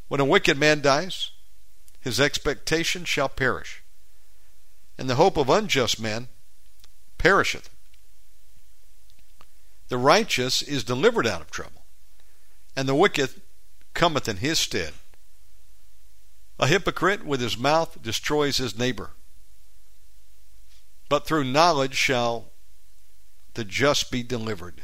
When 0.07 0.19
a 0.19 0.25
wicked 0.25 0.57
man 0.57 0.81
dies, 0.81 1.29
his 1.99 2.19
expectation 2.19 3.05
shall 3.05 3.29
perish, 3.29 3.83
and 4.97 5.07
the 5.07 5.15
hope 5.15 5.37
of 5.37 5.49
unjust 5.49 5.99
men 5.99 6.27
perisheth. 7.19 7.69
The 9.89 9.97
righteous 9.99 10.63
is 10.63 10.83
delivered 10.83 11.27
out 11.27 11.41
of 11.41 11.51
trouble, 11.51 11.83
and 12.75 12.89
the 12.89 12.95
wicked 12.95 13.42
cometh 13.93 14.27
in 14.27 14.37
his 14.37 14.59
stead. 14.59 14.93
A 16.59 16.67
hypocrite 16.67 17.25
with 17.25 17.41
his 17.41 17.57
mouth 17.57 18.01
destroys 18.01 18.57
his 18.57 18.77
neighbor. 18.77 19.11
But 21.09 21.25
through 21.25 21.45
knowledge 21.45 21.95
shall 21.95 22.51
the 23.53 23.63
just 23.63 24.11
be 24.11 24.23
delivered. 24.23 24.83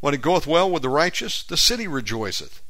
When 0.00 0.14
it 0.14 0.22
goeth 0.22 0.46
well 0.46 0.70
with 0.70 0.82
the 0.82 0.88
righteous, 0.88 1.42
the 1.42 1.56
city 1.56 1.86
rejoiceth. 1.86 2.62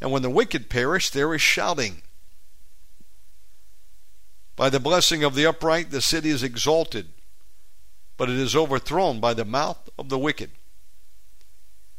And 0.00 0.10
when 0.10 0.22
the 0.22 0.30
wicked 0.30 0.68
perish, 0.68 1.10
there 1.10 1.34
is 1.34 1.42
shouting. 1.42 2.02
By 4.56 4.70
the 4.70 4.80
blessing 4.80 5.22
of 5.22 5.34
the 5.34 5.46
upright, 5.46 5.90
the 5.90 6.02
city 6.02 6.30
is 6.30 6.42
exalted, 6.42 7.10
but 8.16 8.28
it 8.28 8.36
is 8.36 8.56
overthrown 8.56 9.20
by 9.20 9.34
the 9.34 9.44
mouth 9.44 9.88
of 9.96 10.08
the 10.08 10.18
wicked. 10.18 10.50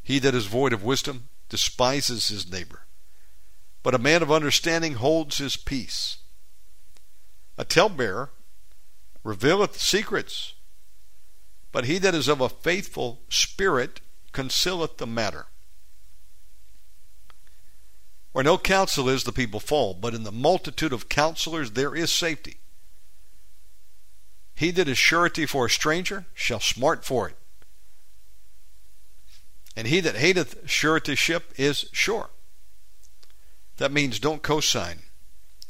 He 0.04 0.20
that 0.20 0.36
is 0.36 0.46
void 0.46 0.74
of 0.74 0.84
wisdom 0.84 1.29
despises 1.50 2.28
his 2.28 2.50
neighbor, 2.50 2.86
but 3.84 3.96
a 3.96 4.00
man 4.00 4.22
of 4.22 4.32
understanding 4.32 4.94
holds 4.94 5.38
his 5.38 5.58
peace. 5.58 6.18
A 7.58 7.66
talebearer 7.66 8.30
revealeth 9.24 9.80
secrets, 9.80 10.54
but 11.72 11.86
he 11.86 11.98
that 11.98 12.16
is 12.16 12.28
of 12.28 12.40
a 12.40 12.50
faithful 12.50 13.22
spirit 13.30 14.00
concealeth 14.32 14.98
the 14.98 15.08
matter. 15.08 15.48
Where 18.32 18.44
no 18.44 18.58
counsel 18.58 19.10
is, 19.10 19.24
the 19.24 19.32
people 19.32 19.60
fall, 19.60 19.94
but 19.94 20.14
in 20.14 20.24
the 20.24 20.32
multitude 20.32 20.94
of 20.94 21.10
counselors 21.10 21.72
there 21.72 21.96
is 21.96 22.12
safety. 22.12 22.58
He 24.56 24.72
that 24.72 24.88
is 24.88 24.98
surety 24.98 25.46
for 25.46 25.66
a 25.66 25.70
stranger 25.70 26.26
shall 26.34 26.60
smart 26.60 27.04
for 27.04 27.30
it. 27.30 27.36
And 29.80 29.88
he 29.88 30.02
that 30.02 30.18
hateth 30.18 30.66
suretyship 30.66 31.58
is 31.58 31.86
sure. 31.94 32.32
That 33.78 33.94
means 33.94 34.20
don't 34.20 34.44
cosign 34.44 35.04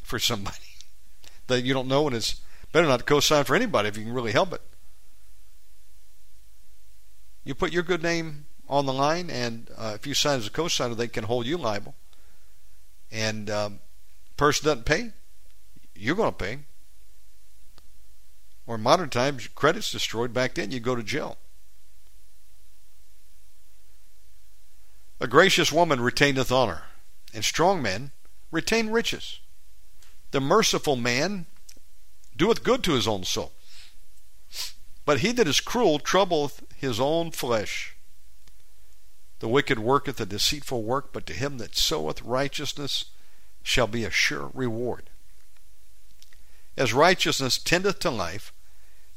for 0.02 0.18
somebody 0.18 0.58
that 1.46 1.62
you 1.62 1.76
don't 1.76 1.88
know, 1.88 2.08
and 2.08 2.16
it's 2.16 2.42
better 2.72 2.88
not 2.88 3.02
to 3.02 3.06
cosign 3.06 3.46
for 3.46 3.56
anybody 3.56 3.88
if 3.88 3.98
you 3.98 4.06
can 4.06 4.12
really 4.12 4.32
help 4.32 4.52
it. 4.52 4.64
You 7.44 7.54
put 7.54 7.72
your 7.72 7.84
good 7.84 8.02
name 8.02 8.48
on 8.68 8.88
the 8.88 8.94
line, 8.94 9.30
and 9.30 9.70
uh, 9.78 9.92
if 9.94 10.08
you 10.08 10.16
sign 10.16 10.40
as 10.40 10.48
a 10.48 10.50
cosigner, 10.50 10.98
they 10.98 11.08
can 11.08 11.26
hold 11.26 11.46
you 11.46 11.58
liable. 11.58 11.94
And 13.12 13.48
um, 13.52 13.80
person 14.38 14.66
doesn't 14.66 14.86
pay, 14.86 15.12
you're 15.94 16.16
going 16.16 16.32
to 16.32 16.36
pay. 16.36 16.58
Or 18.66 18.74
in 18.74 18.82
modern 18.82 19.10
times, 19.10 19.48
credit's 19.50 19.92
destroyed. 19.92 20.34
Back 20.34 20.56
then, 20.56 20.72
you 20.72 20.80
go 20.80 20.96
to 20.96 21.04
jail. 21.04 21.38
A 25.20 25.28
gracious 25.28 25.72
woman 25.72 26.00
retaineth 26.00 26.52
honor, 26.52 26.84
and 27.34 27.44
strong 27.44 27.82
men 27.82 28.12
retain 28.52 28.90
riches. 28.90 29.40
The 30.32 30.40
merciful 30.40 30.96
man 30.96 31.46
doeth 32.38 32.64
good 32.64 32.84
to 32.86 32.94
his 32.94 33.08
own 33.08 33.26
soul. 33.26 33.52
But 35.06 35.20
he 35.20 35.32
that 35.34 35.48
is 35.48 35.60
cruel 35.60 36.00
troubleth 36.00 36.64
his 36.76 37.00
own 37.00 37.32
flesh. 37.32 37.96
The 39.40 39.48
wicked 39.48 39.80
worketh 39.80 40.20
a 40.22 40.26
deceitful 40.26 40.84
work, 40.84 41.12
but 41.12 41.26
to 41.28 41.34
him 41.34 41.58
that 41.58 41.76
soweth 41.76 42.22
righteousness 42.22 43.06
shall 43.64 43.88
be 43.88 44.06
a 44.06 44.12
sure 44.12 44.52
reward. 44.54 45.10
As 46.78 46.94
righteousness 46.94 47.58
tendeth 47.58 48.00
to 48.00 48.10
life, 48.10 48.54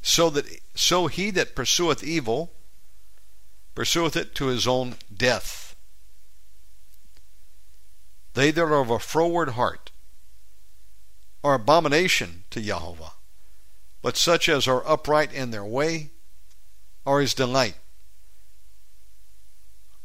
so 0.00 0.30
that 0.30 0.46
so 0.74 1.07
he 1.07 1.30
that 1.30 1.55
pursueth 1.55 2.03
evil 2.03 2.53
pursueth 3.74 4.16
it 4.16 4.34
to 4.34 4.46
his 4.46 4.66
own 4.66 4.96
death. 5.14 5.72
They 8.35 8.51
that 8.51 8.62
are 8.62 8.80
of 8.80 8.91
a 8.91 8.99
froward 8.99 9.51
heart 9.51 9.91
are 11.45 11.55
abomination 11.55 12.45
to 12.51 12.61
Jehovah, 12.61 13.12
but 14.01 14.16
such 14.16 14.49
as 14.49 14.66
are 14.66 14.87
upright 14.87 15.33
in 15.33 15.51
their 15.51 15.64
way 15.64 16.11
are 17.05 17.20
his 17.20 17.35
delight. 17.35 17.76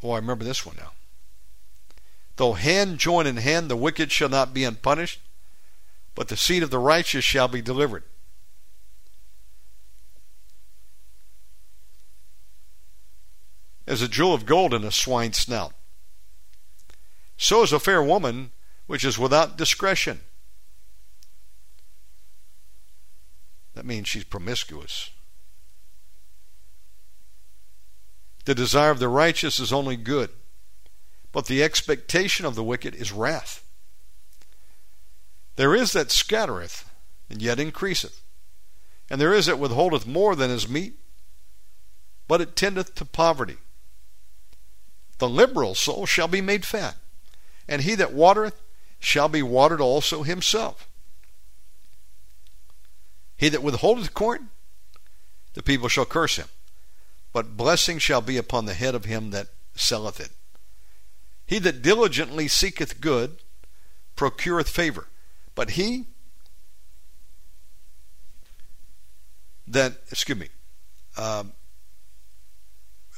Oh, 0.03 0.11
I 0.11 0.17
remember 0.17 0.43
this 0.43 0.65
one 0.65 0.75
now. 0.77 0.91
Though 2.35 2.53
hand 2.53 2.99
join 2.99 3.25
in 3.25 3.37
hand, 3.37 3.69
the 3.69 3.75
wicked 3.75 4.11
shall 4.11 4.29
not 4.29 4.53
be 4.53 4.63
unpunished, 4.63 5.21
but 6.13 6.27
the 6.27 6.37
seed 6.37 6.63
of 6.63 6.69
the 6.69 6.79
righteous 6.79 7.23
shall 7.23 7.47
be 7.47 7.61
delivered. 7.61 8.03
As 13.87 14.01
a 14.01 14.07
jewel 14.07 14.33
of 14.33 14.45
gold 14.45 14.73
in 14.73 14.83
a 14.83 14.91
swine's 14.91 15.37
snout. 15.37 15.73
So 17.37 17.63
is 17.63 17.71
a 17.71 17.79
fair 17.79 18.01
woman 18.01 18.51
which 18.87 19.05
is 19.05 19.19
without 19.19 19.57
discretion. 19.57 20.21
That 23.75 23.85
means 23.85 24.07
she's 24.07 24.23
promiscuous. 24.23 25.11
The 28.45 28.55
desire 28.55 28.91
of 28.91 28.99
the 28.99 29.09
righteous 29.09 29.59
is 29.59 29.71
only 29.71 29.97
good, 29.97 30.29
but 31.31 31.45
the 31.45 31.61
expectation 31.61 32.45
of 32.45 32.55
the 32.55 32.63
wicked 32.63 32.95
is 32.95 33.11
wrath. 33.11 33.63
There 35.57 35.75
is 35.75 35.91
that 35.91 36.11
scattereth, 36.11 36.89
and 37.29 37.41
yet 37.41 37.59
increaseth, 37.59 38.21
and 39.09 39.19
there 39.19 39.33
is 39.33 39.47
that 39.47 39.59
withholdeth 39.59 40.07
more 40.07 40.35
than 40.35 40.49
is 40.49 40.69
meet, 40.69 40.93
but 42.27 42.41
it 42.41 42.55
tendeth 42.55 42.95
to 42.95 43.05
poverty. 43.05 43.57
The 45.17 45.29
liberal 45.29 45.75
soul 45.75 46.05
shall 46.05 46.27
be 46.27 46.41
made 46.41 46.65
fat, 46.65 46.95
and 47.67 47.81
he 47.81 47.95
that 47.95 48.13
watereth 48.13 48.61
shall 48.99 49.29
be 49.29 49.43
watered 49.43 49.81
also 49.81 50.23
himself. 50.23 50.87
He 53.35 53.49
that 53.49 53.63
withholdeth 53.63 54.13
corn, 54.13 54.49
the 55.53 55.63
people 55.63 55.89
shall 55.89 56.05
curse 56.05 56.37
him 56.37 56.47
but 57.37 57.55
blessing 57.55 57.99
shall 57.99 58.21
be 58.21 58.35
upon 58.35 58.65
the 58.65 58.73
head 58.73 58.95
of 58.95 59.05
him 59.05 59.29
that 59.29 59.49
selleth 59.75 60.19
it. 60.19 60.31
He 61.45 61.59
that 61.59 61.83
diligently 61.83 62.47
seeketh 62.47 62.99
good 62.99 63.37
procureth 64.15 64.67
favor, 64.67 65.07
but 65.53 65.69
he 65.71 66.07
that, 69.67 69.97
excuse 70.09 70.39
me, 70.39 70.47
um, 71.15 71.53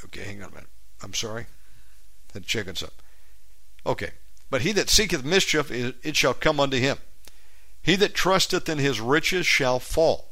okay, 0.03 0.23
hang 0.23 0.43
on 0.43 0.49
a 0.49 0.53
minute. 0.53 0.69
I'm 1.01 1.13
sorry. 1.13 1.45
Had 2.33 2.43
to 2.43 2.49
check 2.49 2.67
up. 2.67 2.93
Okay. 3.85 4.11
But 4.49 4.61
he 4.61 4.71
that 4.73 4.89
seeketh 4.89 5.23
mischief, 5.23 5.69
it 5.71 6.15
shall 6.15 6.33
come 6.33 6.59
unto 6.59 6.77
him. 6.77 6.97
He 7.81 7.95
that 7.97 8.13
trusteth 8.13 8.67
in 8.67 8.77
his 8.77 8.99
riches 8.99 9.45
shall 9.45 9.79
fall 9.79 10.29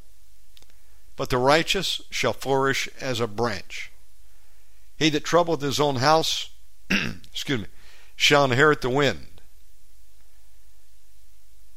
but 1.18 1.32
the 1.32 1.38
righteous 1.38 2.00
shall 2.10 2.32
flourish 2.32 2.88
as 3.02 3.20
a 3.20 3.28
branch. 3.28 3.92
He 4.96 5.10
that 5.10 5.26
troubleth 5.26 5.62
his 5.62 5.80
own 5.80 5.98
house, 5.98 6.52
excuse 6.90 7.62
me, 7.62 7.68
shall 8.16 8.46
inherit 8.46 8.82
the 8.82 8.90
wind. 8.90 9.42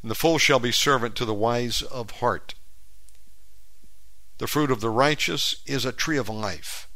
And 0.03 0.11
the 0.11 0.15
fool 0.15 0.39
shall 0.39 0.61
be 0.61 0.73
servant 0.73 1.17
to 1.17 1.25
the 1.25 1.35
wise 1.35 1.83
of 1.83 2.11
heart. 2.13 2.55
The 4.39 4.47
fruit 4.47 4.71
of 4.71 4.81
the 4.81 4.91
righteous 4.91 5.57
is 5.67 5.85
a 5.85 5.93
tree 5.93 6.17
of 6.17 6.29
life, 6.29 6.89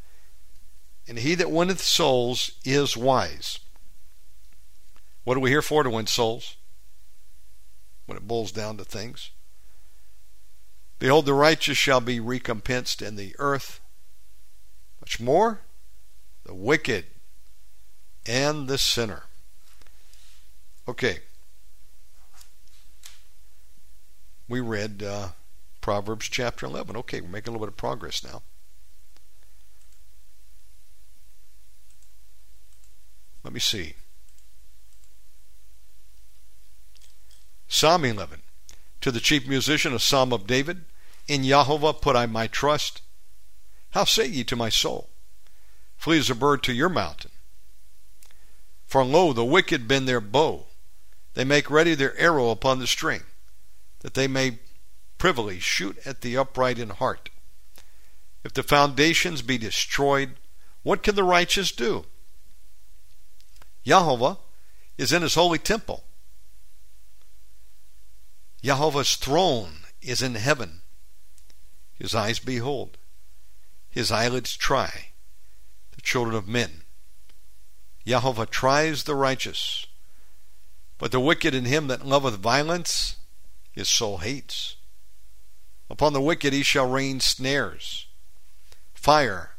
and 1.08 1.18
he 1.18 1.34
that 1.34 1.50
winneth 1.50 1.80
souls 1.80 2.52
is 2.64 2.96
wise. 2.96 3.58
What 5.24 5.36
are 5.36 5.40
we 5.40 5.50
here 5.50 5.62
for? 5.62 5.82
To 5.82 5.90
win 5.90 6.06
souls? 6.06 6.56
When 8.06 8.16
it 8.16 8.28
boils 8.28 8.52
down 8.52 8.76
to 8.76 8.84
things. 8.84 9.30
Behold, 10.98 11.26
the 11.26 11.34
righteous 11.34 11.76
shall 11.76 12.00
be 12.00 12.20
recompensed 12.20 13.02
in 13.02 13.16
the 13.16 13.34
earth. 13.38 13.80
Much 15.00 15.20
more, 15.20 15.60
the 16.44 16.54
wicked 16.54 17.06
and 18.26 18.68
the 18.68 18.78
sinner. 18.78 19.24
Okay. 20.86 21.20
We 24.48 24.60
read 24.60 25.02
uh, 25.02 25.28
Proverbs 25.80 26.28
chapter 26.28 26.66
11. 26.66 26.96
Okay, 26.96 27.20
we're 27.20 27.28
making 27.28 27.48
a 27.48 27.52
little 27.52 27.66
bit 27.66 27.72
of 27.72 27.76
progress 27.76 28.22
now. 28.22 28.42
Let 33.42 33.52
me 33.52 33.60
see. 33.60 33.94
Psalm 37.74 38.04
11 38.04 38.40
to 39.00 39.10
the 39.10 39.18
chief 39.18 39.48
musician, 39.48 39.92
a 39.92 39.98
psalm 39.98 40.32
of 40.32 40.46
David. 40.46 40.84
In 41.26 41.42
Jehovah 41.42 41.92
put 41.92 42.14
I 42.14 42.24
my 42.24 42.46
trust. 42.46 43.02
How 43.90 44.04
say 44.04 44.26
ye 44.26 44.44
to 44.44 44.54
my 44.54 44.68
soul? 44.68 45.10
Flee 45.96 46.18
as 46.18 46.30
a 46.30 46.36
bird 46.36 46.62
to 46.62 46.72
your 46.72 46.88
mountain. 46.88 47.32
For 48.86 49.04
lo, 49.04 49.32
the 49.32 49.44
wicked 49.44 49.88
bend 49.88 50.06
their 50.06 50.20
bow. 50.20 50.66
They 51.34 51.42
make 51.42 51.68
ready 51.68 51.96
their 51.96 52.16
arrow 52.16 52.50
upon 52.50 52.78
the 52.78 52.86
string, 52.86 53.22
that 54.02 54.14
they 54.14 54.28
may 54.28 54.60
privily 55.18 55.58
shoot 55.58 55.98
at 56.06 56.20
the 56.20 56.36
upright 56.36 56.78
in 56.78 56.90
heart. 56.90 57.28
If 58.44 58.54
the 58.54 58.62
foundations 58.62 59.42
be 59.42 59.58
destroyed, 59.58 60.36
what 60.84 61.02
can 61.02 61.16
the 61.16 61.24
righteous 61.24 61.72
do? 61.72 62.04
Jehovah 63.84 64.38
is 64.96 65.12
in 65.12 65.22
his 65.22 65.34
holy 65.34 65.58
temple. 65.58 66.04
Jehovah's 68.64 69.16
throne 69.16 69.80
is 70.00 70.22
in 70.22 70.36
heaven. 70.36 70.80
His 71.92 72.14
eyes 72.14 72.38
behold, 72.38 72.96
his 73.90 74.10
eyelids 74.10 74.56
try 74.56 75.08
the 75.94 76.00
children 76.00 76.34
of 76.34 76.48
men. 76.48 76.84
Jehovah 78.06 78.46
tries 78.46 79.04
the 79.04 79.14
righteous, 79.14 79.84
but 80.96 81.12
the 81.12 81.20
wicked 81.20 81.54
in 81.54 81.66
him 81.66 81.88
that 81.88 82.06
loveth 82.06 82.36
violence 82.36 83.16
his 83.70 83.86
soul 83.86 84.18
hates. 84.18 84.76
Upon 85.90 86.14
the 86.14 86.22
wicked 86.22 86.54
he 86.54 86.62
shall 86.62 86.88
rain 86.88 87.20
snares, 87.20 88.06
fire, 88.94 89.56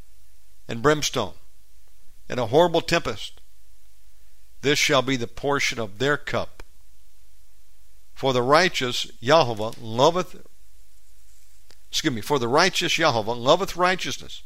and 0.68 0.82
brimstone, 0.82 1.36
and 2.28 2.40
a 2.40 2.48
horrible 2.48 2.82
tempest. 2.82 3.40
This 4.62 4.80
shall 4.80 5.04
be 5.04 5.16
the 5.16 5.28
portion 5.28 5.80
of 5.80 6.00
their 6.00 6.18
cup. 6.18 6.55
For 8.16 8.34
the 8.34 8.42
righteous 8.42 9.04
Jehovah 9.22 9.72
loveth 9.80 10.38
excuse 11.90 12.14
me, 12.14 12.22
for 12.22 12.40
the 12.40 12.48
righteous 12.48 12.94
Jehovah 12.94 13.32
loveth 13.32 13.78
righteousness. 13.78 14.44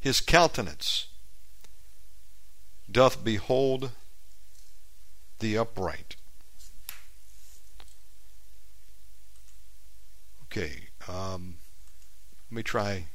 His 0.00 0.20
countenance 0.20 1.08
doth 2.90 3.24
behold 3.24 3.90
the 5.38 5.58
upright. 5.58 6.16
Okay, 10.44 10.88
um, 11.08 11.56
let 12.50 12.56
me 12.56 12.62
try 12.62 13.06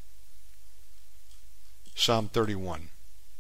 Psalm 1.95 2.29
31. 2.29 2.89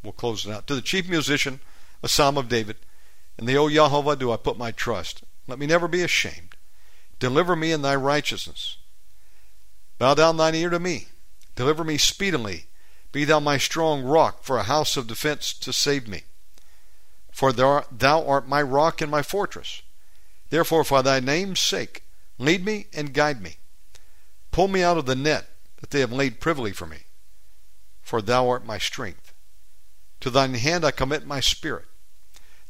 We'll 0.03 0.13
close 0.13 0.45
it 0.45 0.51
out. 0.51 0.65
To 0.67 0.75
the 0.75 0.81
chief 0.81 1.07
musician, 1.07 1.59
a 2.01 2.09
psalm 2.09 2.37
of 2.37 2.49
David. 2.49 2.77
In 3.37 3.45
the 3.45 3.57
O 3.57 3.69
Jehovah 3.69 4.15
do 4.15 4.31
I 4.31 4.37
put 4.37 4.57
my 4.57 4.71
trust. 4.71 5.23
Let 5.49 5.59
me 5.59 5.65
never 5.65 5.87
be 5.87 6.01
ashamed. 6.01 6.55
Deliver 7.19 7.55
me 7.55 7.71
in 7.71 7.81
thy 7.81 7.95
righteousness. 7.95 8.77
Bow 9.97 10.13
down 10.13 10.37
thine 10.37 10.55
ear 10.55 10.69
to 10.69 10.79
me. 10.79 11.07
Deliver 11.55 11.83
me 11.83 11.97
speedily. 11.97 12.67
Be 13.11 13.25
thou 13.25 13.39
my 13.39 13.57
strong 13.57 14.03
rock 14.03 14.43
for 14.43 14.57
a 14.57 14.63
house 14.63 14.95
of 14.95 15.07
defense 15.07 15.51
to 15.53 15.73
save 15.73 16.07
me. 16.07 16.23
For 17.31 17.51
thou 17.51 18.25
art 18.27 18.47
my 18.47 18.61
rock 18.61 19.01
and 19.01 19.11
my 19.11 19.21
fortress. 19.21 19.81
Therefore, 20.49 20.83
for 20.83 21.03
thy 21.03 21.19
name's 21.19 21.59
sake, 21.59 22.03
lead 22.37 22.63
me 22.63 22.87
and 22.93 23.13
guide 23.13 23.41
me. 23.41 23.57
Pull 24.51 24.67
me 24.67 24.83
out 24.83 24.97
of 24.97 25.05
the 25.05 25.15
net 25.15 25.47
that 25.77 25.89
they 25.91 25.99
have 25.99 26.11
laid 26.11 26.39
privily 26.39 26.71
for 26.71 26.85
me, 26.85 26.97
for 28.01 28.21
thou 28.21 28.49
art 28.49 28.65
my 28.65 28.77
strength. 28.77 29.33
To 30.21 30.29
thine 30.29 30.55
hand 30.55 30.83
I 30.83 30.91
commit 30.91 31.25
my 31.25 31.39
spirit. 31.39 31.85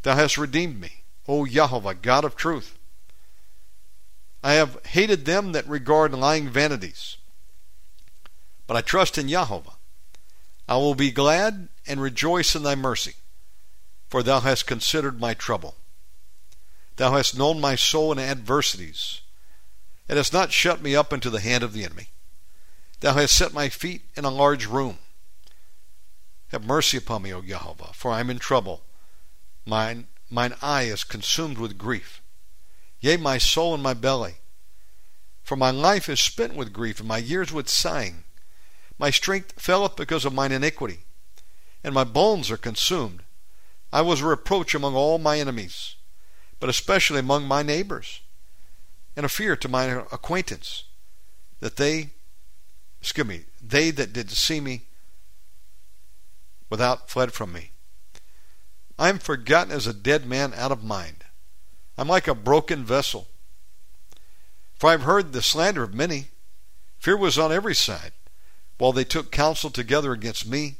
Thou 0.03 0.15
hast 0.15 0.38
redeemed 0.38 0.80
me, 0.80 0.99
Oh, 1.30 1.41
o 1.41 1.45
Jehovah, 1.45 1.93
God 1.93 2.25
of 2.25 2.36
truth. 2.36 2.75
I 4.43 4.53
have 4.53 4.84
hated 4.88 5.25
them 5.25 5.51
that 5.51 5.67
regard 5.67 6.11
lying 6.11 6.49
vanities, 6.49 7.17
but 8.65 8.75
I 8.75 8.82
trust 8.82 9.17
in 9.17 9.30
Jehovah. 9.30 9.73
I 10.67 10.77
will 10.77 10.95
be 10.95 11.11
glad 11.11 11.69
and 11.86 12.01
rejoice 12.01 12.55
in 12.55 12.63
thy 12.63 12.73
mercy, 12.73 13.13
for 14.07 14.23
thou 14.23 14.39
hast 14.39 14.65
considered 14.65 15.19
my 15.19 15.36
trouble. 15.36 15.75
Thou 16.95 17.11
hast 17.11 17.38
known 17.38 17.61
my 17.61 17.75
soul 17.75 18.11
in 18.11 18.19
adversities, 18.19 19.21
and 20.07 20.17
hast 20.17 20.34
not 20.34 20.51
shut 20.51 20.82
me 20.82 20.95
up 20.95 21.13
into 21.13 21.30
the 21.30 21.41
hand 21.41 21.63
of 21.63 21.73
the 21.73 21.84
enemy. 21.84 22.07
Thou 23.01 23.13
hast 23.13 23.36
set 23.36 23.53
my 23.53 23.69
feet 23.69 24.01
in 24.15 24.25
a 24.25 24.32
large 24.32 24.65
room. 24.65 24.97
Have 26.47 26.65
mercy 26.65 26.97
upon 26.97 27.21
me, 27.21 27.32
O 27.32 27.43
Jehovah, 27.43 27.91
for 27.93 28.09
I 28.09 28.19
am 28.19 28.32
in 28.32 28.39
trouble. 28.39 28.82
Mine, 29.65 30.07
mine 30.30 30.53
eye 30.61 30.84
is 30.84 31.03
consumed 31.03 31.57
with 31.57 31.77
grief. 31.77 32.21
Yea, 33.01 33.17
my 33.17 33.38
soul 33.38 33.73
and 33.73 33.82
my 33.82 33.93
belly. 33.93 34.36
For 35.43 35.55
my 35.55 35.71
life 35.71 36.09
is 36.09 36.19
spent 36.19 36.53
with 36.53 36.73
grief, 36.73 36.99
and 36.99 37.07
my 37.07 37.17
years 37.17 37.51
with 37.51 37.69
sighing. 37.69 38.23
My 38.99 39.09
strength 39.09 39.53
faileth 39.59 39.95
because 39.95 40.25
of 40.25 40.34
mine 40.34 40.51
iniquity, 40.51 40.99
and 41.84 41.93
my 41.93 42.03
bones 42.03 42.51
are 42.51 42.57
consumed. 42.57 43.23
I 43.91 44.01
was 44.01 44.21
a 44.21 44.25
reproach 44.25 44.75
among 44.75 44.95
all 44.95 45.17
my 45.17 45.39
enemies, 45.39 45.95
but 46.59 46.69
especially 46.69 47.19
among 47.19 47.45
my 47.45 47.63
neighbors, 47.63 48.21
and 49.15 49.25
a 49.25 49.30
fear 49.30 49.55
to 49.55 49.69
my 49.69 49.86
acquaintance, 50.11 50.84
that 51.61 51.77
they, 51.77 52.11
excuse 53.01 53.25
me, 53.25 53.45
they 53.61 53.89
that 53.91 54.13
did 54.13 54.30
see 54.30 54.59
me 54.59 54.84
without 56.69 57.09
fled 57.09 57.34
from 57.34 57.51
me. 57.51 57.71
I 59.00 59.08
am 59.08 59.18
forgotten 59.18 59.72
as 59.72 59.88
a 59.88 59.93
dead 59.93 60.26
man 60.26 60.54
out 60.54 60.74
of 60.74 60.84
mind. 60.84 61.24
I'm 61.97 62.10
like 62.10 62.28
a 62.28 62.36
broken 62.36 62.84
vessel. 62.84 63.30
For 64.76 64.89
I 64.89 64.91
have 64.91 65.04
heard 65.04 65.32
the 65.32 65.41
slander 65.41 65.84
of 65.84 65.93
many. 65.93 66.28
Fear 67.00 67.16
was 67.16 67.39
on 67.39 67.50
every 67.50 67.74
side. 67.74 68.12
While 68.78 68.91
they 68.91 69.06
took 69.06 69.32
counsel 69.32 69.70
together 69.70 70.12
against 70.12 70.45
me, 70.45 70.76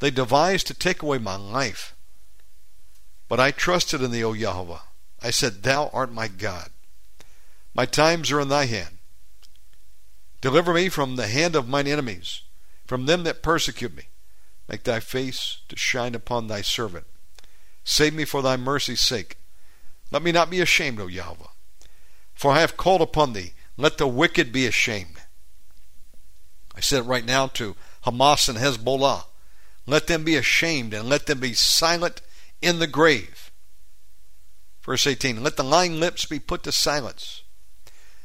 they 0.00 0.10
devised 0.10 0.66
to 0.66 0.74
take 0.74 1.02
away 1.02 1.16
my 1.16 1.36
life. 1.36 1.94
But 3.28 3.40
I 3.40 3.50
trusted 3.50 4.02
in 4.02 4.10
thee, 4.10 4.24
O 4.24 4.34
Yahweh. 4.34 4.78
I 5.22 5.30
said, 5.30 5.62
Thou 5.62 5.88
art 5.94 6.12
my 6.12 6.28
God. 6.28 6.68
My 7.74 7.86
times 7.86 8.30
are 8.30 8.40
in 8.40 8.48
thy 8.48 8.66
hand. 8.66 8.98
Deliver 10.42 10.74
me 10.74 10.90
from 10.90 11.16
the 11.16 11.28
hand 11.28 11.56
of 11.56 11.66
mine 11.66 11.86
enemies, 11.86 12.42
from 12.86 13.06
them 13.06 13.22
that 13.22 13.42
persecute 13.42 13.96
me. 13.96 14.08
Make 14.68 14.82
thy 14.84 15.00
face 15.00 15.58
to 15.68 15.76
shine 15.76 16.14
upon 16.14 16.48
thy 16.48 16.60
servant. 16.60 17.06
Save 17.84 18.14
me 18.14 18.24
for 18.24 18.42
thy 18.42 18.56
mercy's 18.56 19.00
sake. 19.00 19.36
Let 20.10 20.22
me 20.22 20.32
not 20.32 20.50
be 20.50 20.60
ashamed, 20.60 21.00
O 21.00 21.06
Yahweh. 21.06 21.46
For 22.34 22.52
I 22.52 22.60
have 22.60 22.76
called 22.76 23.00
upon 23.00 23.32
thee. 23.32 23.54
Let 23.76 23.98
the 23.98 24.06
wicked 24.06 24.52
be 24.52 24.66
ashamed. 24.66 25.16
I 26.74 26.80
said 26.80 27.00
it 27.00 27.06
right 27.06 27.24
now 27.24 27.48
to 27.48 27.76
Hamas 28.04 28.48
and 28.48 28.58
Hezbollah. 28.58 29.24
Let 29.86 30.06
them 30.06 30.24
be 30.24 30.36
ashamed 30.36 30.94
and 30.94 31.08
let 31.08 31.26
them 31.26 31.40
be 31.40 31.54
silent 31.54 32.20
in 32.60 32.78
the 32.78 32.86
grave. 32.86 33.50
Verse 34.82 35.06
18 35.06 35.42
Let 35.42 35.56
the 35.56 35.64
lying 35.64 35.98
lips 35.98 36.24
be 36.24 36.38
put 36.38 36.62
to 36.64 36.72
silence, 36.72 37.42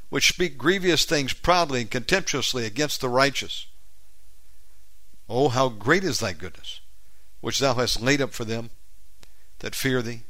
which 0.09 0.29
speak 0.29 0.57
grievous 0.57 1.05
things 1.05 1.33
proudly 1.33 1.81
and 1.81 1.91
contemptuously 1.91 2.65
against 2.65 3.01
the 3.01 3.09
righteous. 3.09 3.67
Oh, 5.29 5.49
how 5.49 5.69
great 5.69 6.03
is 6.03 6.19
thy 6.19 6.33
goodness, 6.33 6.79
which 7.41 7.59
thou 7.59 7.73
hast 7.73 8.01
laid 8.01 8.21
up 8.21 8.33
for 8.33 8.45
them 8.45 8.69
that 9.59 9.75
fear 9.75 10.01
thee, 10.01 10.23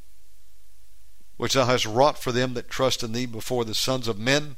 which 1.38 1.54
thou 1.54 1.66
hast 1.66 1.86
wrought 1.86 2.18
for 2.18 2.32
them 2.32 2.54
that 2.54 2.70
trust 2.70 3.04
in 3.04 3.12
thee 3.12 3.26
before 3.26 3.66
the 3.66 3.76
sons 3.76 4.08
of 4.08 4.18
men. 4.18 4.56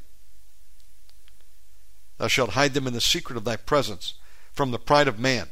Thou 2.17 2.27
shalt 2.27 2.51
hide 2.51 2.73
them 2.73 2.87
in 2.87 2.93
the 2.93 3.01
secret 3.01 3.37
of 3.37 3.45
thy 3.45 3.55
presence 3.55 4.15
from 4.51 4.71
the 4.71 4.79
pride 4.79 5.07
of 5.07 5.19
man. 5.19 5.49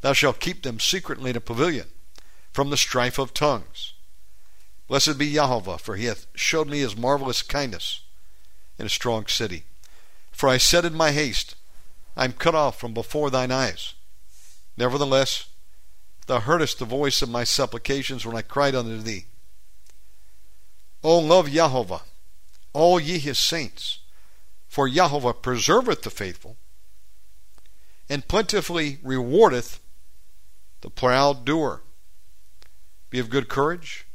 Thou 0.00 0.12
shalt 0.12 0.40
keep 0.40 0.62
them 0.62 0.78
secretly 0.78 1.30
in 1.30 1.36
a 1.36 1.40
pavilion 1.40 1.88
from 2.52 2.70
the 2.70 2.76
strife 2.76 3.18
of 3.18 3.34
tongues. 3.34 3.94
Blessed 4.88 5.18
be 5.18 5.32
Jehovah, 5.32 5.78
for 5.78 5.96
he 5.96 6.04
hath 6.04 6.26
showed 6.34 6.68
me 6.68 6.78
his 6.78 6.96
marvelous 6.96 7.42
kindness 7.42 8.02
in 8.78 8.86
a 8.86 8.90
strong 8.90 9.26
city. 9.26 9.64
For 10.30 10.48
I 10.48 10.58
said 10.58 10.84
in 10.84 10.94
my 10.94 11.12
haste, 11.12 11.56
I 12.16 12.24
am 12.24 12.32
cut 12.32 12.54
off 12.54 12.78
from 12.78 12.94
before 12.94 13.30
thine 13.30 13.50
eyes. 13.50 13.94
Nevertheless, 14.76 15.48
Thou 16.26 16.40
heardest 16.40 16.78
the 16.78 16.84
voice 16.84 17.22
of 17.22 17.28
my 17.28 17.44
supplications 17.44 18.26
when 18.26 18.36
I 18.36 18.42
cried 18.42 18.74
unto 18.74 18.98
thee. 18.98 19.26
O 21.02 21.18
love 21.18 21.50
Jehovah, 21.50 22.02
all 22.72 22.98
ye 22.98 23.18
his 23.18 23.38
saints, 23.38 24.00
for 24.66 24.88
Jehovah 24.88 25.32
preserveth 25.32 26.02
the 26.02 26.10
faithful, 26.10 26.56
and 28.08 28.26
plentifully 28.26 28.98
rewardeth 29.02 29.78
the 30.80 30.90
proud 30.90 31.44
doer. 31.44 31.82
Be 33.08 33.20
of 33.20 33.30
good 33.30 33.48
courage, 33.48 34.06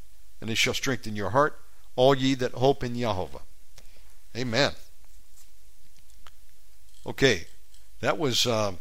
and 0.42 0.50
he 0.50 0.56
shall 0.56 0.74
strengthen 0.74 1.16
your 1.16 1.30
heart, 1.30 1.60
all 1.96 2.14
ye 2.14 2.36
that 2.36 2.54
hope 2.54 2.84
in 2.84 2.98
Jehovah. 2.98 3.42
Amen. 4.36 4.74
Okay, 7.06 7.48
that 8.02 8.18
was. 8.18 8.46
Uh, 8.46 8.74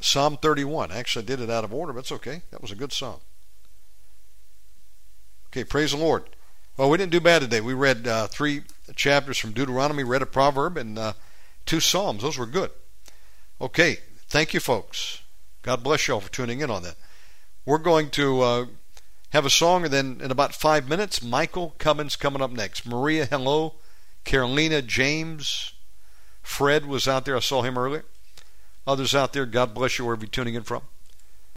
Psalm 0.00 0.36
31. 0.36 0.92
Actually, 0.92 1.24
I 1.24 1.26
did 1.26 1.40
it 1.40 1.50
out 1.50 1.64
of 1.64 1.72
order, 1.72 1.92
but 1.92 2.00
it's 2.00 2.12
okay. 2.12 2.42
That 2.50 2.60
was 2.60 2.70
a 2.70 2.76
good 2.76 2.92
song. 2.92 3.20
Okay, 5.48 5.64
praise 5.64 5.92
the 5.92 5.98
Lord. 5.98 6.24
Well, 6.76 6.90
we 6.90 6.98
didn't 6.98 7.12
do 7.12 7.20
bad 7.20 7.42
today. 7.42 7.60
We 7.60 7.74
read 7.74 8.08
uh, 8.08 8.26
three 8.26 8.62
chapters 8.96 9.38
from 9.38 9.52
Deuteronomy, 9.52 10.02
read 10.02 10.22
a 10.22 10.26
proverb, 10.26 10.76
and 10.76 10.98
uh, 10.98 11.12
two 11.64 11.78
Psalms. 11.78 12.22
Those 12.22 12.36
were 12.36 12.46
good. 12.46 12.70
Okay, 13.60 13.98
thank 14.26 14.52
you, 14.52 14.60
folks. 14.60 15.22
God 15.62 15.84
bless 15.84 16.08
you 16.08 16.14
all 16.14 16.20
for 16.20 16.32
tuning 16.32 16.60
in 16.60 16.70
on 16.70 16.82
that. 16.82 16.96
We're 17.64 17.78
going 17.78 18.10
to 18.10 18.40
uh, 18.42 18.66
have 19.30 19.46
a 19.46 19.50
song, 19.50 19.84
and 19.84 19.92
then 19.92 20.20
in 20.20 20.30
about 20.30 20.54
five 20.54 20.88
minutes, 20.88 21.22
Michael 21.22 21.74
Cummins 21.78 22.16
coming 22.16 22.42
up 22.42 22.50
next. 22.50 22.84
Maria, 22.84 23.24
hello. 23.26 23.74
Carolina, 24.24 24.82
James, 24.82 25.72
Fred 26.42 26.86
was 26.86 27.06
out 27.06 27.24
there. 27.24 27.36
I 27.36 27.40
saw 27.40 27.62
him 27.62 27.78
earlier. 27.78 28.04
Others 28.86 29.14
out 29.14 29.32
there, 29.32 29.46
God 29.46 29.72
bless 29.74 29.98
you 29.98 30.04
wherever 30.04 30.22
you're 30.22 30.28
tuning 30.28 30.54
in 30.54 30.62
from. 30.62 30.82